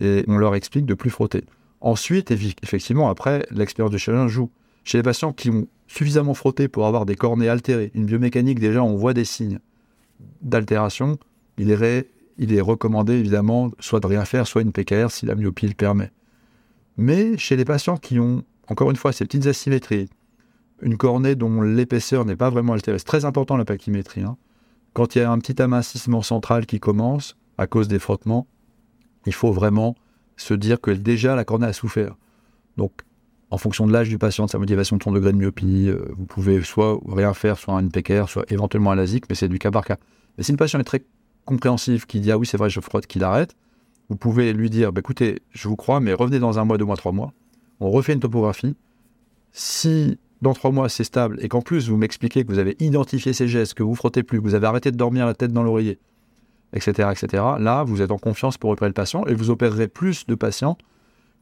Et 0.00 0.24
on 0.28 0.38
leur 0.38 0.54
explique 0.54 0.86
de 0.86 0.94
plus 0.94 1.10
frotter. 1.10 1.44
Ensuite, 1.80 2.30
effectivement, 2.30 3.08
après, 3.08 3.46
l'expérience 3.50 3.92
de 3.92 3.98
chirurgien 3.98 4.28
joue. 4.28 4.50
Chez 4.84 4.98
les 4.98 5.02
patients 5.02 5.32
qui 5.32 5.50
ont 5.50 5.66
suffisamment 5.86 6.34
frotté 6.34 6.68
pour 6.68 6.86
avoir 6.86 7.06
des 7.06 7.16
cornets 7.16 7.48
altérés, 7.48 7.90
une 7.94 8.06
biomécanique, 8.06 8.58
déjà, 8.58 8.82
on 8.82 8.96
voit 8.96 9.14
des 9.14 9.24
signes 9.24 9.58
d'altération, 10.40 11.18
il 11.58 11.70
est, 11.70 12.08
il 12.38 12.54
est 12.54 12.60
recommandé, 12.60 13.14
évidemment, 13.14 13.70
soit 13.78 14.00
de 14.00 14.06
rien 14.06 14.24
faire, 14.24 14.46
soit 14.46 14.62
une 14.62 14.72
PKR 14.72 15.10
si 15.10 15.26
la 15.26 15.34
myopie 15.34 15.68
le 15.68 15.74
permet. 15.74 16.10
Mais 16.96 17.36
chez 17.38 17.56
les 17.56 17.64
patients 17.64 17.96
qui 17.96 18.18
ont, 18.18 18.44
encore 18.68 18.90
une 18.90 18.96
fois, 18.96 19.12
ces 19.12 19.24
petites 19.24 19.46
asymétries, 19.46 20.08
une 20.80 20.96
cornée 20.96 21.34
dont 21.34 21.62
l'épaisseur 21.62 22.24
n'est 22.24 22.36
pas 22.36 22.50
vraiment 22.50 22.72
altérée, 22.72 22.98
c'est 22.98 23.04
très 23.04 23.24
important 23.24 23.56
la 23.56 23.64
pachymétrie. 23.64 24.22
Hein. 24.22 24.36
Quand 24.92 25.14
il 25.14 25.20
y 25.20 25.22
a 25.22 25.30
un 25.30 25.38
petit 25.38 25.60
amincissement 25.62 26.22
central 26.22 26.66
qui 26.66 26.80
commence 26.80 27.36
à 27.56 27.66
cause 27.66 27.88
des 27.88 27.98
frottements, 27.98 28.46
il 29.26 29.32
faut 29.32 29.52
vraiment 29.52 29.94
se 30.36 30.54
dire 30.54 30.80
que 30.80 30.90
déjà 30.90 31.36
la 31.36 31.44
cornée 31.44 31.66
a 31.66 31.72
souffert. 31.72 32.16
Donc, 32.76 32.92
en 33.52 33.58
fonction 33.58 33.86
de 33.86 33.92
l'âge 33.92 34.08
du 34.08 34.16
patient, 34.16 34.46
de 34.46 34.50
sa 34.50 34.58
motivation 34.58 34.96
de 34.96 35.02
son 35.02 35.12
degré 35.12 35.30
de 35.30 35.36
myopie, 35.36 35.86
euh, 35.86 36.06
vous 36.16 36.24
pouvez 36.24 36.62
soit 36.62 36.98
rien 37.06 37.34
faire, 37.34 37.58
soit 37.58 37.74
une 37.74 37.90
PKR, 37.90 38.26
soit 38.26 38.50
éventuellement 38.50 38.92
un 38.92 38.94
LASIK, 38.94 39.26
mais 39.28 39.34
c'est 39.34 39.48
du 39.48 39.58
cas 39.58 39.70
par 39.70 39.84
cas. 39.84 39.98
Mais 40.38 40.42
si 40.42 40.52
le 40.52 40.56
patient 40.56 40.80
est 40.80 40.84
très 40.84 41.04
compréhensif, 41.44 42.06
qui 42.06 42.20
dit 42.20 42.32
ah 42.32 42.38
oui 42.38 42.46
c'est 42.46 42.56
vrai 42.56 42.70
je 42.70 42.80
frotte, 42.80 43.06
qu'il 43.06 43.22
arrête, 43.22 43.54
vous 44.08 44.16
pouvez 44.16 44.54
lui 44.54 44.70
dire, 44.70 44.90
bah, 44.90 45.00
écoutez, 45.00 45.42
je 45.50 45.68
vous 45.68 45.76
crois, 45.76 46.00
mais 46.00 46.14
revenez 46.14 46.38
dans 46.38 46.58
un 46.58 46.64
mois, 46.64 46.78
deux 46.78 46.86
mois, 46.86 46.96
trois 46.96 47.12
mois. 47.12 47.34
On 47.80 47.90
refait 47.90 48.14
une 48.14 48.20
topographie. 48.20 48.74
Si 49.52 50.18
dans 50.40 50.54
trois 50.54 50.70
mois 50.70 50.88
c'est 50.88 51.04
stable 51.04 51.38
et 51.42 51.48
qu'en 51.48 51.60
plus 51.60 51.90
vous 51.90 51.98
m'expliquez 51.98 52.44
que 52.44 52.48
vous 52.50 52.58
avez 52.58 52.74
identifié 52.80 53.34
ces 53.34 53.48
gestes, 53.48 53.74
que 53.74 53.82
vous 53.82 53.94
frottez 53.94 54.22
plus, 54.22 54.38
que 54.38 54.44
vous 54.44 54.54
avez 54.54 54.66
arrêté 54.66 54.90
de 54.90 54.96
dormir 54.96 55.26
la 55.26 55.34
tête 55.34 55.52
dans 55.52 55.62
l'oreiller, 55.62 55.98
etc., 56.72 57.10
etc., 57.12 57.42
là 57.58 57.84
vous 57.84 58.00
êtes 58.00 58.12
en 58.12 58.18
confiance 58.18 58.56
pour 58.56 58.70
opérer 58.70 58.88
le 58.88 58.94
patient 58.94 59.26
et 59.26 59.34
vous 59.34 59.50
opérerez 59.50 59.88
plus 59.88 60.26
de 60.26 60.34
patients 60.34 60.78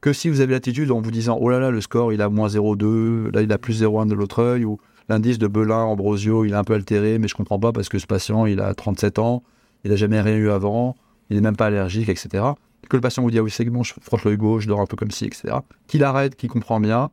que 0.00 0.12
si 0.12 0.28
vous 0.28 0.40
avez 0.40 0.52
l'attitude 0.52 0.90
en 0.90 1.00
vous 1.00 1.10
disant, 1.10 1.38
oh 1.40 1.50
là 1.50 1.58
là, 1.58 1.70
le 1.70 1.80
score 1.80 2.12
il 2.12 2.22
a 2.22 2.28
moins 2.28 2.48
0,2, 2.48 3.32
là 3.34 3.42
il 3.42 3.52
a 3.52 3.58
plus 3.58 3.82
0,1 3.82 4.06
de 4.06 4.14
l'autre 4.14 4.42
œil, 4.42 4.64
ou 4.64 4.78
l'indice 5.08 5.38
de 5.38 5.46
Belin, 5.46 5.82
Ambrosio, 5.82 6.44
il 6.44 6.52
est 6.52 6.56
un 6.56 6.64
peu 6.64 6.74
altéré, 6.74 7.18
mais 7.18 7.28
je 7.28 7.34
comprends 7.34 7.58
pas 7.58 7.72
parce 7.72 7.88
que 7.88 7.98
ce 7.98 8.06
patient 8.06 8.46
il 8.46 8.60
a 8.60 8.74
37 8.74 9.18
ans, 9.18 9.42
il 9.84 9.90
n'a 9.90 9.96
jamais 9.96 10.20
rien 10.20 10.36
eu 10.36 10.50
avant 10.50 10.94
il 11.30 11.36
n'est 11.36 11.42
même 11.42 11.56
pas 11.56 11.66
allergique, 11.66 12.08
etc. 12.08 12.44
Que 12.88 12.96
le 12.96 13.00
patient 13.00 13.22
vous 13.22 13.30
dit 13.30 13.38
ah 13.38 13.42
oui 13.42 13.50
c'est 13.50 13.64
bon, 13.64 13.82
je 13.82 13.94
frotte 14.02 14.24
l'œil 14.24 14.36
gauche, 14.36 14.64
je 14.64 14.68
dors 14.68 14.80
un 14.80 14.86
peu 14.86 14.96
comme 14.96 15.10
ci, 15.10 15.24
etc. 15.24 15.58
Qu'il 15.86 16.04
arrête, 16.04 16.34
qu'il 16.34 16.50
comprend 16.50 16.80
bien, 16.80 17.10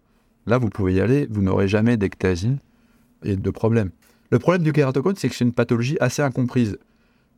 là 0.47 0.57
vous 0.57 0.69
pouvez 0.69 0.95
y 0.95 1.01
aller, 1.01 1.27
vous 1.29 1.41
n'aurez 1.41 1.67
jamais 1.67 1.97
d'ectasie 1.97 2.57
et 3.23 3.35
de 3.35 3.49
problème. 3.51 3.91
Le 4.31 4.39
problème 4.39 4.63
du 4.63 4.73
kératocone, 4.73 5.15
c'est 5.15 5.29
que 5.29 5.35
c'est 5.35 5.45
une 5.45 5.53
pathologie 5.53 5.97
assez 6.01 6.21
incomprise. 6.21 6.77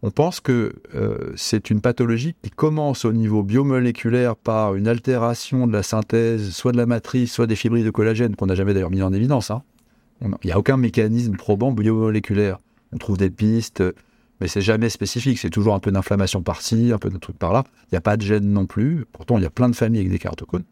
On 0.02 0.12
pense 0.12 0.40
que 0.40 0.74
euh, 0.96 1.34
c'est 1.36 1.70
une 1.70 1.82
pathologie 1.82 2.34
qui 2.42 2.50
commence 2.50 3.04
au 3.04 3.12
niveau 3.12 3.44
biomoléculaire 3.44 4.38
par 4.38 4.76
une 4.76 4.88
altération 4.88 5.68
de 5.68 5.74
la 5.74 5.84
synthèse, 5.84 6.52
soit 6.52 6.72
de 6.72 6.78
la 6.78 6.86
matrice, 6.86 7.34
soit 7.34 7.48
des 7.48 7.58
fibrilles 7.58 7.84
de 7.84 7.90
collagène, 7.90 8.36
qu'on 8.36 8.46
n'a 8.46 8.56
jamais 8.56 8.74
d'ailleurs 8.74 8.92
mis 8.92 9.02
en 9.02 9.12
évidence. 9.12 9.52
Hein. 9.52 9.62
Il 10.22 10.30
n'y 10.46 10.52
a 10.52 10.60
aucun 10.60 10.78
mécanisme 10.78 11.36
probant 11.36 11.72
biomoléculaire. 11.72 12.60
On 12.94 12.98
trouve 12.98 13.18
des 13.18 13.30
pistes, 13.30 13.84
mais 14.40 14.48
c'est 14.48 14.62
jamais 14.62 14.90
spécifique. 14.90 15.38
C'est 15.38 15.50
toujours 15.50 15.76
un 15.76 15.80
peu 15.80 15.92
d'inflammation 15.92 16.42
par-ci, 16.42 16.92
un 16.94 16.98
peu 16.98 17.10
de 17.10 17.18
truc 17.18 17.38
par-là. 17.38 17.64
Il 17.84 17.94
n'y 17.94 17.98
a 17.98 18.02
pas 18.02 18.16
de 18.16 18.22
gène 18.22 18.52
non 18.52 18.66
plus. 18.66 19.06
Pourtant, 19.12 19.38
il 19.38 19.44
y 19.44 19.48
a 19.48 19.50
plein 19.50 19.70
de 19.70 19.76
familles 19.76 20.00
avec 20.00 20.12
des 20.12 20.20
keratocones. 20.20 20.64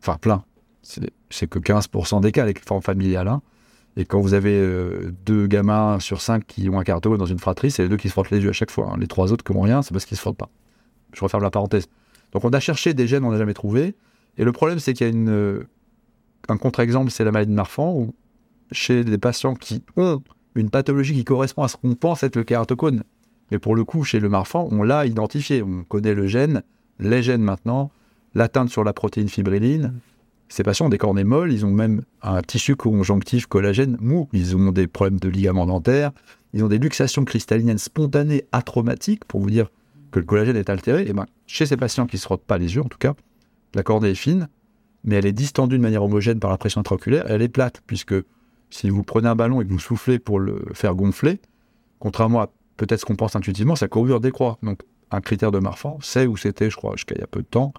Enfin, 0.00 0.18
plein. 0.20 0.44
C'est 0.82 1.46
que 1.46 1.60
15% 1.60 2.20
des 2.20 2.32
cas, 2.32 2.44
les 2.44 2.54
formes 2.54 2.82
familiales. 2.82 3.28
Hein. 3.28 3.42
Et 3.96 4.04
quand 4.04 4.20
vous 4.20 4.34
avez 4.34 4.58
euh, 4.58 5.12
deux 5.26 5.46
gamins 5.46 6.00
sur 6.00 6.20
cinq 6.20 6.46
qui 6.46 6.68
ont 6.70 6.78
un 6.78 6.84
keratocone 6.84 7.18
dans 7.18 7.26
une 7.26 7.38
fratrie, 7.38 7.70
c'est 7.70 7.82
les 7.82 7.88
deux 7.88 7.98
qui 7.98 8.08
se 8.08 8.12
frottent 8.12 8.30
les 8.30 8.40
yeux 8.40 8.50
à 8.50 8.54
chaque 8.54 8.70
fois. 8.70 8.90
Hein. 8.92 8.96
Les 8.98 9.06
trois 9.06 9.32
autres 9.32 9.44
qui 9.44 9.52
n'ont 9.52 9.60
rien, 9.60 9.82
c'est 9.82 9.92
parce 9.92 10.06
qu'ils 10.06 10.16
se 10.16 10.22
frottent 10.22 10.38
pas. 10.38 10.48
Je 11.12 11.20
referme 11.22 11.42
la 11.42 11.50
parenthèse. 11.50 11.88
Donc 12.32 12.44
on 12.44 12.50
a 12.50 12.60
cherché 12.60 12.94
des 12.94 13.06
gènes, 13.06 13.24
on 13.24 13.32
n'a 13.32 13.38
jamais 13.38 13.54
trouvé. 13.54 13.94
Et 14.38 14.44
le 14.44 14.52
problème, 14.52 14.78
c'est 14.78 14.94
qu'il 14.94 15.06
y 15.06 15.10
a 15.10 15.12
une, 15.12 15.28
euh, 15.28 15.68
un 16.48 16.56
contre-exemple, 16.56 17.10
c'est 17.10 17.24
la 17.24 17.32
maladie 17.32 17.50
de 17.50 17.56
Marfan, 17.56 17.92
où 17.92 18.14
chez 18.70 19.04
des 19.04 19.18
patients 19.18 19.54
qui 19.54 19.82
ont 19.96 20.22
une 20.54 20.70
pathologie 20.70 21.14
qui 21.14 21.24
correspond 21.24 21.62
à 21.62 21.68
ce 21.68 21.76
qu'on 21.76 21.94
pense 21.94 22.22
être 22.22 22.36
le 22.36 22.44
kératocone. 22.44 23.02
Mais 23.50 23.58
pour 23.58 23.74
le 23.74 23.84
coup, 23.84 24.04
chez 24.04 24.20
le 24.20 24.30
Marfan, 24.30 24.68
on 24.70 24.82
l'a 24.82 25.04
identifié. 25.04 25.62
On 25.62 25.84
connaît 25.84 26.14
le 26.14 26.26
gène, 26.26 26.62
les 26.98 27.22
gènes 27.22 27.42
maintenant, 27.42 27.90
l'atteinte 28.34 28.70
sur 28.70 28.84
la 28.84 28.94
protéine 28.94 29.28
fibrilline. 29.28 29.92
Ces 30.52 30.64
patients 30.64 30.84
ont 30.84 30.90
des 30.90 30.98
cornets 30.98 31.24
molles, 31.24 31.50
ils 31.50 31.64
ont 31.64 31.70
même 31.70 32.02
un 32.20 32.42
tissu 32.42 32.76
conjonctif 32.76 33.46
collagène 33.46 33.96
mou, 34.02 34.28
ils 34.34 34.54
ont 34.54 34.70
des 34.70 34.86
problèmes 34.86 35.18
de 35.18 35.30
ligaments 35.30 35.64
dentaires, 35.64 36.12
ils 36.52 36.62
ont 36.62 36.68
des 36.68 36.76
luxations 36.76 37.24
cristalliniennes 37.24 37.78
spontanées 37.78 38.44
atraumatiques, 38.52 39.24
pour 39.24 39.40
vous 39.40 39.48
dire 39.48 39.70
que 40.10 40.18
le 40.18 40.26
collagène 40.26 40.56
est 40.56 40.68
altéré. 40.68 41.08
Et 41.08 41.14
ben, 41.14 41.24
chez 41.46 41.64
ces 41.64 41.78
patients 41.78 42.06
qui 42.06 42.16
ne 42.16 42.18
se 42.18 42.24
frottent 42.24 42.44
pas 42.44 42.58
les 42.58 42.74
yeux, 42.74 42.82
en 42.82 42.88
tout 42.88 42.98
cas, 42.98 43.14
la 43.74 43.82
cornée 43.82 44.10
est 44.10 44.14
fine, 44.14 44.46
mais 45.04 45.16
elle 45.16 45.24
est 45.24 45.32
distendue 45.32 45.78
de 45.78 45.82
manière 45.82 46.04
homogène 46.04 46.38
par 46.38 46.50
la 46.50 46.58
pression 46.58 46.82
intraoculaire, 46.82 47.24
elle 47.28 47.40
est 47.40 47.48
plate, 47.48 47.80
puisque 47.86 48.14
si 48.68 48.90
vous 48.90 49.04
prenez 49.04 49.28
un 49.28 49.34
ballon 49.34 49.62
et 49.62 49.64
que 49.64 49.70
vous 49.70 49.78
soufflez 49.78 50.18
pour 50.18 50.38
le 50.38 50.66
faire 50.74 50.94
gonfler, 50.94 51.40
contrairement 51.98 52.42
à 52.42 52.52
peut-être 52.76 53.00
ce 53.00 53.06
qu'on 53.06 53.16
pense 53.16 53.34
intuitivement, 53.36 53.74
sa 53.74 53.88
courbure 53.88 54.20
décroît. 54.20 54.58
Donc, 54.62 54.82
un 55.12 55.22
critère 55.22 55.50
de 55.50 55.60
Marfan, 55.60 55.96
c'est 56.02 56.26
où 56.26 56.36
c'était, 56.36 56.68
je 56.68 56.76
crois, 56.76 56.92
jusqu'à 56.96 57.14
il 57.14 57.22
y 57.22 57.24
a 57.24 57.26
peu 57.26 57.40
de 57.40 57.46
temps, 57.46 57.72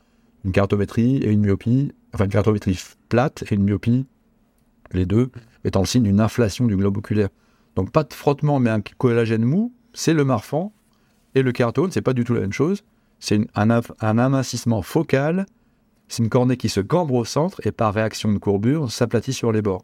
une 0.45 0.51
cartométrie 0.51 1.17
et 1.17 1.29
une 1.29 1.41
myopie, 1.41 1.93
enfin 2.13 2.25
une 2.25 2.32
cartométrie 2.32 2.79
plate 3.10 3.43
et 3.49 3.56
une 3.56 3.63
myopie, 3.63 4.06
les 4.91 5.06
deux, 5.06 5.32
étant 5.63 5.82
le 5.82 5.86
signe 5.86 6.03
d'une 6.03 6.19
inflation 6.19 6.65
du 6.67 6.75
globe 6.75 6.97
oculaire. 6.97 7.29
Donc 7.75 7.91
pas 7.91 8.03
de 8.03 8.13
frottement, 8.13 8.60
mais 8.60 8.69
un 8.69 8.82
collagène 8.82 9.43
mou, 9.43 9.73
c'est 9.93 10.13
le 10.13 10.23
marfan. 10.23 10.73
Et 11.36 11.41
le 11.41 11.51
kératone, 11.51 11.91
c'est 11.91 12.01
pas 12.01 12.13
du 12.13 12.23
tout 12.23 12.34
la 12.34 12.41
même 12.41 12.53
chose. 12.53 12.84
C'est 13.19 13.39
un, 13.56 13.69
un 13.69 14.17
amincissement 14.17 14.82
focal. 14.82 15.45
C'est 16.08 16.21
une 16.21 16.29
cornée 16.29 16.58
qui 16.58 16.69
se 16.69 16.79
cambre 16.79 17.15
au 17.15 17.25
centre 17.25 17.65
et 17.65 17.71
par 17.71 17.93
réaction 17.93 18.32
de 18.32 18.38
courbure 18.38 18.91
s'aplatit 18.91 19.34
sur 19.34 19.51
les 19.51 19.62
bords. 19.62 19.84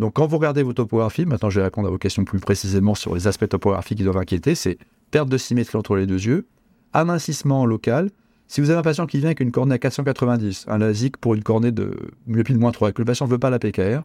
Donc 0.00 0.14
quand 0.14 0.26
vous 0.26 0.38
regardez 0.38 0.62
vos 0.62 0.72
topographies, 0.72 1.26
maintenant 1.26 1.50
je 1.50 1.60
vais 1.60 1.64
répondre 1.64 1.86
à 1.86 1.90
vos 1.90 1.98
questions 1.98 2.24
plus 2.24 2.40
précisément 2.40 2.94
sur 2.94 3.14
les 3.14 3.26
aspects 3.26 3.48
topographiques 3.48 3.98
qui 3.98 4.04
doivent 4.04 4.16
inquiéter, 4.16 4.54
c'est 4.54 4.78
perte 5.10 5.28
de 5.28 5.36
symétrie 5.36 5.76
entre 5.76 5.94
les 5.94 6.06
deux 6.06 6.24
yeux, 6.24 6.46
amincissement 6.94 7.66
local. 7.66 8.10
Si 8.50 8.60
vous 8.60 8.70
avez 8.70 8.80
un 8.80 8.82
patient 8.82 9.06
qui 9.06 9.18
vient 9.18 9.28
avec 9.28 9.38
une 9.38 9.52
cornée 9.52 9.76
à 9.76 9.78
490, 9.78 10.64
un 10.66 10.78
LASIK 10.78 11.18
pour 11.18 11.36
une 11.36 11.42
cornée 11.44 11.70
de 11.70 11.96
myopie 12.26 12.52
de 12.52 12.58
moins 12.58 12.72
3, 12.72 12.88
et 12.88 12.92
que 12.92 13.00
le 13.00 13.04
patient 13.04 13.26
ne 13.26 13.30
veut 13.30 13.38
pas 13.38 13.48
la 13.48 13.60
PKR, 13.60 14.02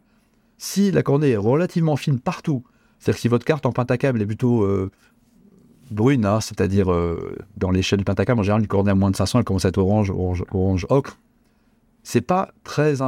si 0.56 0.92
la 0.92 1.02
cornée 1.02 1.30
est 1.30 1.36
relativement 1.36 1.96
fine 1.96 2.20
partout, 2.20 2.62
c'est-à-dire 3.00 3.16
que 3.16 3.20
si 3.22 3.26
votre 3.26 3.44
carte 3.44 3.66
en 3.66 3.72
pentacable 3.72 4.22
est 4.22 4.26
plutôt 4.26 4.62
euh, 4.62 4.92
brune, 5.90 6.24
hein, 6.24 6.40
c'est-à-dire 6.40 6.92
euh, 6.92 7.34
dans 7.56 7.72
l'échelle 7.72 7.98
du 7.98 8.04
pentacable, 8.04 8.38
en 8.38 8.44
général, 8.44 8.60
une 8.60 8.68
cornée 8.68 8.92
à 8.92 8.94
moins 8.94 9.10
de 9.10 9.16
500, 9.16 9.40
elle 9.40 9.44
commence 9.44 9.64
à 9.64 9.70
être 9.70 9.78
orange, 9.78 10.10
orange, 10.10 10.44
orange 10.52 10.86
ocre, 10.90 11.18
c'est 12.04 12.20
pas 12.20 12.52
très 12.62 12.98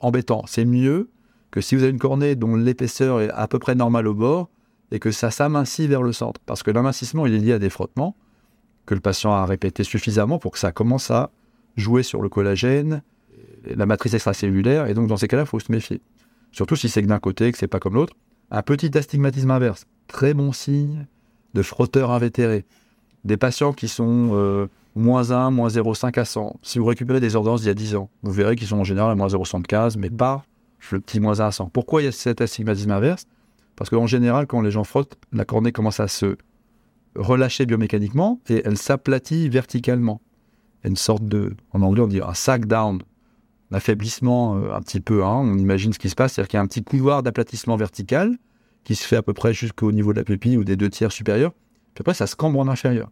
embêtant. 0.00 0.42
C'est 0.48 0.64
mieux 0.64 1.10
que 1.52 1.60
si 1.60 1.76
vous 1.76 1.84
avez 1.84 1.92
une 1.92 2.00
cornée 2.00 2.34
dont 2.34 2.56
l'épaisseur 2.56 3.20
est 3.20 3.30
à 3.30 3.46
peu 3.46 3.60
près 3.60 3.76
normale 3.76 4.08
au 4.08 4.14
bord 4.14 4.48
et 4.90 4.98
que 4.98 5.12
ça 5.12 5.30
s'amincit 5.30 5.86
vers 5.86 6.02
le 6.02 6.12
centre. 6.12 6.40
Parce 6.44 6.64
que 6.64 6.72
l'amincissement, 6.72 7.24
il 7.24 7.34
est 7.34 7.38
lié 7.38 7.52
à 7.52 7.60
des 7.60 7.70
frottements 7.70 8.16
que 8.86 8.94
le 8.94 9.00
patient 9.00 9.32
a 9.32 9.44
répété 9.46 9.84
suffisamment 9.84 10.38
pour 10.38 10.52
que 10.52 10.58
ça 10.58 10.72
commence 10.72 11.10
à 11.10 11.30
jouer 11.76 12.02
sur 12.02 12.22
le 12.22 12.28
collagène, 12.28 13.02
la 13.64 13.86
matrice 13.86 14.14
extracellulaire, 14.14 14.86
et 14.86 14.94
donc 14.94 15.08
dans 15.08 15.16
ces 15.16 15.28
cas-là, 15.28 15.44
il 15.44 15.48
faut 15.48 15.60
se 15.60 15.70
méfier. 15.70 16.00
Surtout 16.50 16.76
si 16.76 16.88
c'est 16.88 17.02
que 17.02 17.06
d'un 17.06 17.18
côté, 17.18 17.50
que 17.52 17.58
c'est 17.58 17.68
pas 17.68 17.80
comme 17.80 17.94
l'autre. 17.94 18.14
Un 18.50 18.62
petit 18.62 18.96
astigmatisme 18.96 19.50
inverse, 19.50 19.86
très 20.08 20.34
bon 20.34 20.52
signe 20.52 21.06
de 21.54 21.62
frotteur 21.62 22.10
invétéré. 22.10 22.64
Des 23.24 23.36
patients 23.36 23.72
qui 23.72 23.88
sont 23.88 24.30
euh, 24.32 24.66
moins 24.94 25.30
1, 25.30 25.50
moins 25.50 25.68
0,5 25.68 26.18
à 26.18 26.24
100. 26.24 26.56
Si 26.62 26.78
vous 26.78 26.86
récupérez 26.86 27.20
des 27.20 27.36
ordonnances 27.36 27.60
d'il 27.60 27.68
y 27.68 27.70
a 27.70 27.74
10 27.74 27.96
ans, 27.96 28.10
vous 28.22 28.32
verrez 28.32 28.56
qu'ils 28.56 28.66
sont 28.66 28.78
en 28.78 28.84
général 28.84 29.12
à 29.12 29.14
moins 29.14 29.28
0,75, 29.28 29.96
mais 29.98 30.10
pas 30.10 30.44
le 30.90 31.00
petit 31.00 31.20
moins 31.20 31.40
1 31.40 31.46
à 31.46 31.52
100. 31.52 31.70
Pourquoi 31.70 32.02
il 32.02 32.06
y 32.06 32.08
a 32.08 32.12
cet 32.12 32.40
astigmatisme 32.40 32.90
inverse? 32.90 33.26
Parce 33.76 33.88
qu'en 33.88 34.06
général, 34.06 34.46
quand 34.46 34.60
les 34.60 34.70
gens 34.70 34.84
frottent, 34.84 35.16
la 35.32 35.44
cornée 35.44 35.72
commence 35.72 36.00
à 36.00 36.08
se 36.08 36.36
relâcher 37.14 37.66
biomécaniquement 37.66 38.40
et 38.48 38.62
elle 38.64 38.76
s'aplatit 38.76 39.48
verticalement. 39.48 40.20
Il 40.80 40.84
y 40.84 40.86
a 40.86 40.90
une 40.90 40.96
sorte 40.96 41.26
de, 41.26 41.54
en 41.72 41.82
anglais 41.82 42.02
on 42.02 42.08
dit 42.08 42.20
un 42.20 42.34
sack 42.34 42.66
down, 42.66 43.00
un 43.70 43.76
affaiblissement 43.76 44.56
euh, 44.56 44.74
un 44.74 44.80
petit 44.80 45.00
peu. 45.00 45.24
Hein. 45.24 45.40
on 45.44 45.58
imagine 45.58 45.92
ce 45.92 45.98
qui 45.98 46.08
se 46.08 46.14
passe, 46.14 46.34
c'est-à-dire 46.34 46.48
qu'il 46.48 46.56
y 46.56 46.60
a 46.60 46.62
un 46.62 46.66
petit 46.66 46.82
couloir 46.82 47.22
d'aplatissement 47.22 47.76
vertical 47.76 48.36
qui 48.84 48.94
se 48.94 49.06
fait 49.06 49.16
à 49.16 49.22
peu 49.22 49.32
près 49.32 49.54
jusqu'au 49.54 49.92
niveau 49.92 50.12
de 50.12 50.18
la 50.18 50.24
pupille 50.24 50.56
ou 50.56 50.64
des 50.64 50.76
deux 50.76 50.90
tiers 50.90 51.12
supérieurs. 51.12 51.52
Puis 51.94 52.02
après, 52.02 52.14
ça 52.14 52.26
se 52.26 52.34
cambre 52.34 52.58
en 52.58 52.68
inférieur. 52.68 53.10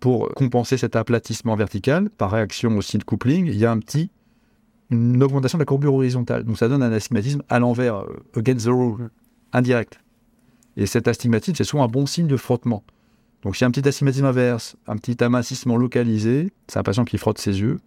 Pour 0.00 0.28
compenser 0.34 0.76
cet 0.76 0.96
aplatissement 0.96 1.54
vertical, 1.54 2.10
par 2.10 2.30
réaction 2.30 2.76
aussi 2.76 2.98
de 2.98 3.04
coupling, 3.04 3.46
il 3.46 3.56
y 3.56 3.64
a 3.64 3.70
un 3.70 3.78
petit 3.78 4.10
une 4.90 5.22
augmentation 5.22 5.58
de 5.58 5.62
la 5.62 5.66
courbure 5.66 5.94
horizontale. 5.94 6.44
Donc 6.44 6.58
ça 6.58 6.68
donne 6.68 6.82
un 6.82 6.92
astigmatisme 6.92 7.42
à 7.48 7.58
l'envers, 7.58 7.96
euh, 7.96 8.22
against 8.36 8.66
the 8.66 8.70
rule, 8.70 9.10
indirect. 9.52 9.98
Et 10.76 10.86
cet 10.86 11.08
astigmatisme, 11.08 11.56
c'est 11.56 11.64
souvent 11.64 11.84
un 11.84 11.88
bon 11.88 12.06
signe 12.06 12.26
de 12.26 12.36
frottement. 12.36 12.84
Donc 13.46 13.54
s'il 13.54 13.62
y 13.62 13.64
a 13.66 13.68
un 13.68 13.70
petit 13.70 13.86
astigmatisme 13.86 14.24
inverse, 14.24 14.74
un 14.88 14.96
petit 14.96 15.22
amincissement 15.22 15.76
localisé, 15.76 16.50
c'est 16.66 16.80
un 16.80 16.82
patient 16.82 17.04
qui 17.04 17.16
frotte 17.16 17.38
ses 17.38 17.60
yeux. 17.60 17.78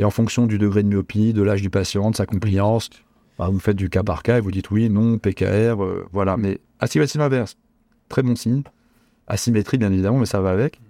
Et 0.00 0.04
en 0.04 0.10
fonction 0.10 0.44
du 0.44 0.58
degré 0.58 0.82
de 0.82 0.88
myopie, 0.88 1.32
de 1.32 1.40
l'âge 1.40 1.62
du 1.62 1.70
patient, 1.70 2.10
de 2.10 2.16
sa 2.16 2.26
compliance, 2.26 2.90
bah, 3.38 3.48
vous 3.48 3.60
faites 3.60 3.76
du 3.76 3.90
cas 3.90 4.02
par 4.02 4.24
cas 4.24 4.38
et 4.38 4.40
vous 4.40 4.50
dites 4.50 4.72
oui, 4.72 4.90
non, 4.90 5.18
PKR, 5.18 5.80
euh, 5.80 6.04
voilà. 6.12 6.36
Mais 6.36 6.58
astigmatisme 6.80 7.20
inverse, 7.20 7.56
très 8.08 8.24
bon 8.24 8.34
signe. 8.34 8.64
Asymétrie, 9.28 9.78
bien 9.78 9.92
évidemment, 9.92 10.18
mais 10.18 10.26
ça 10.26 10.40
va 10.40 10.50
avec. 10.50 10.80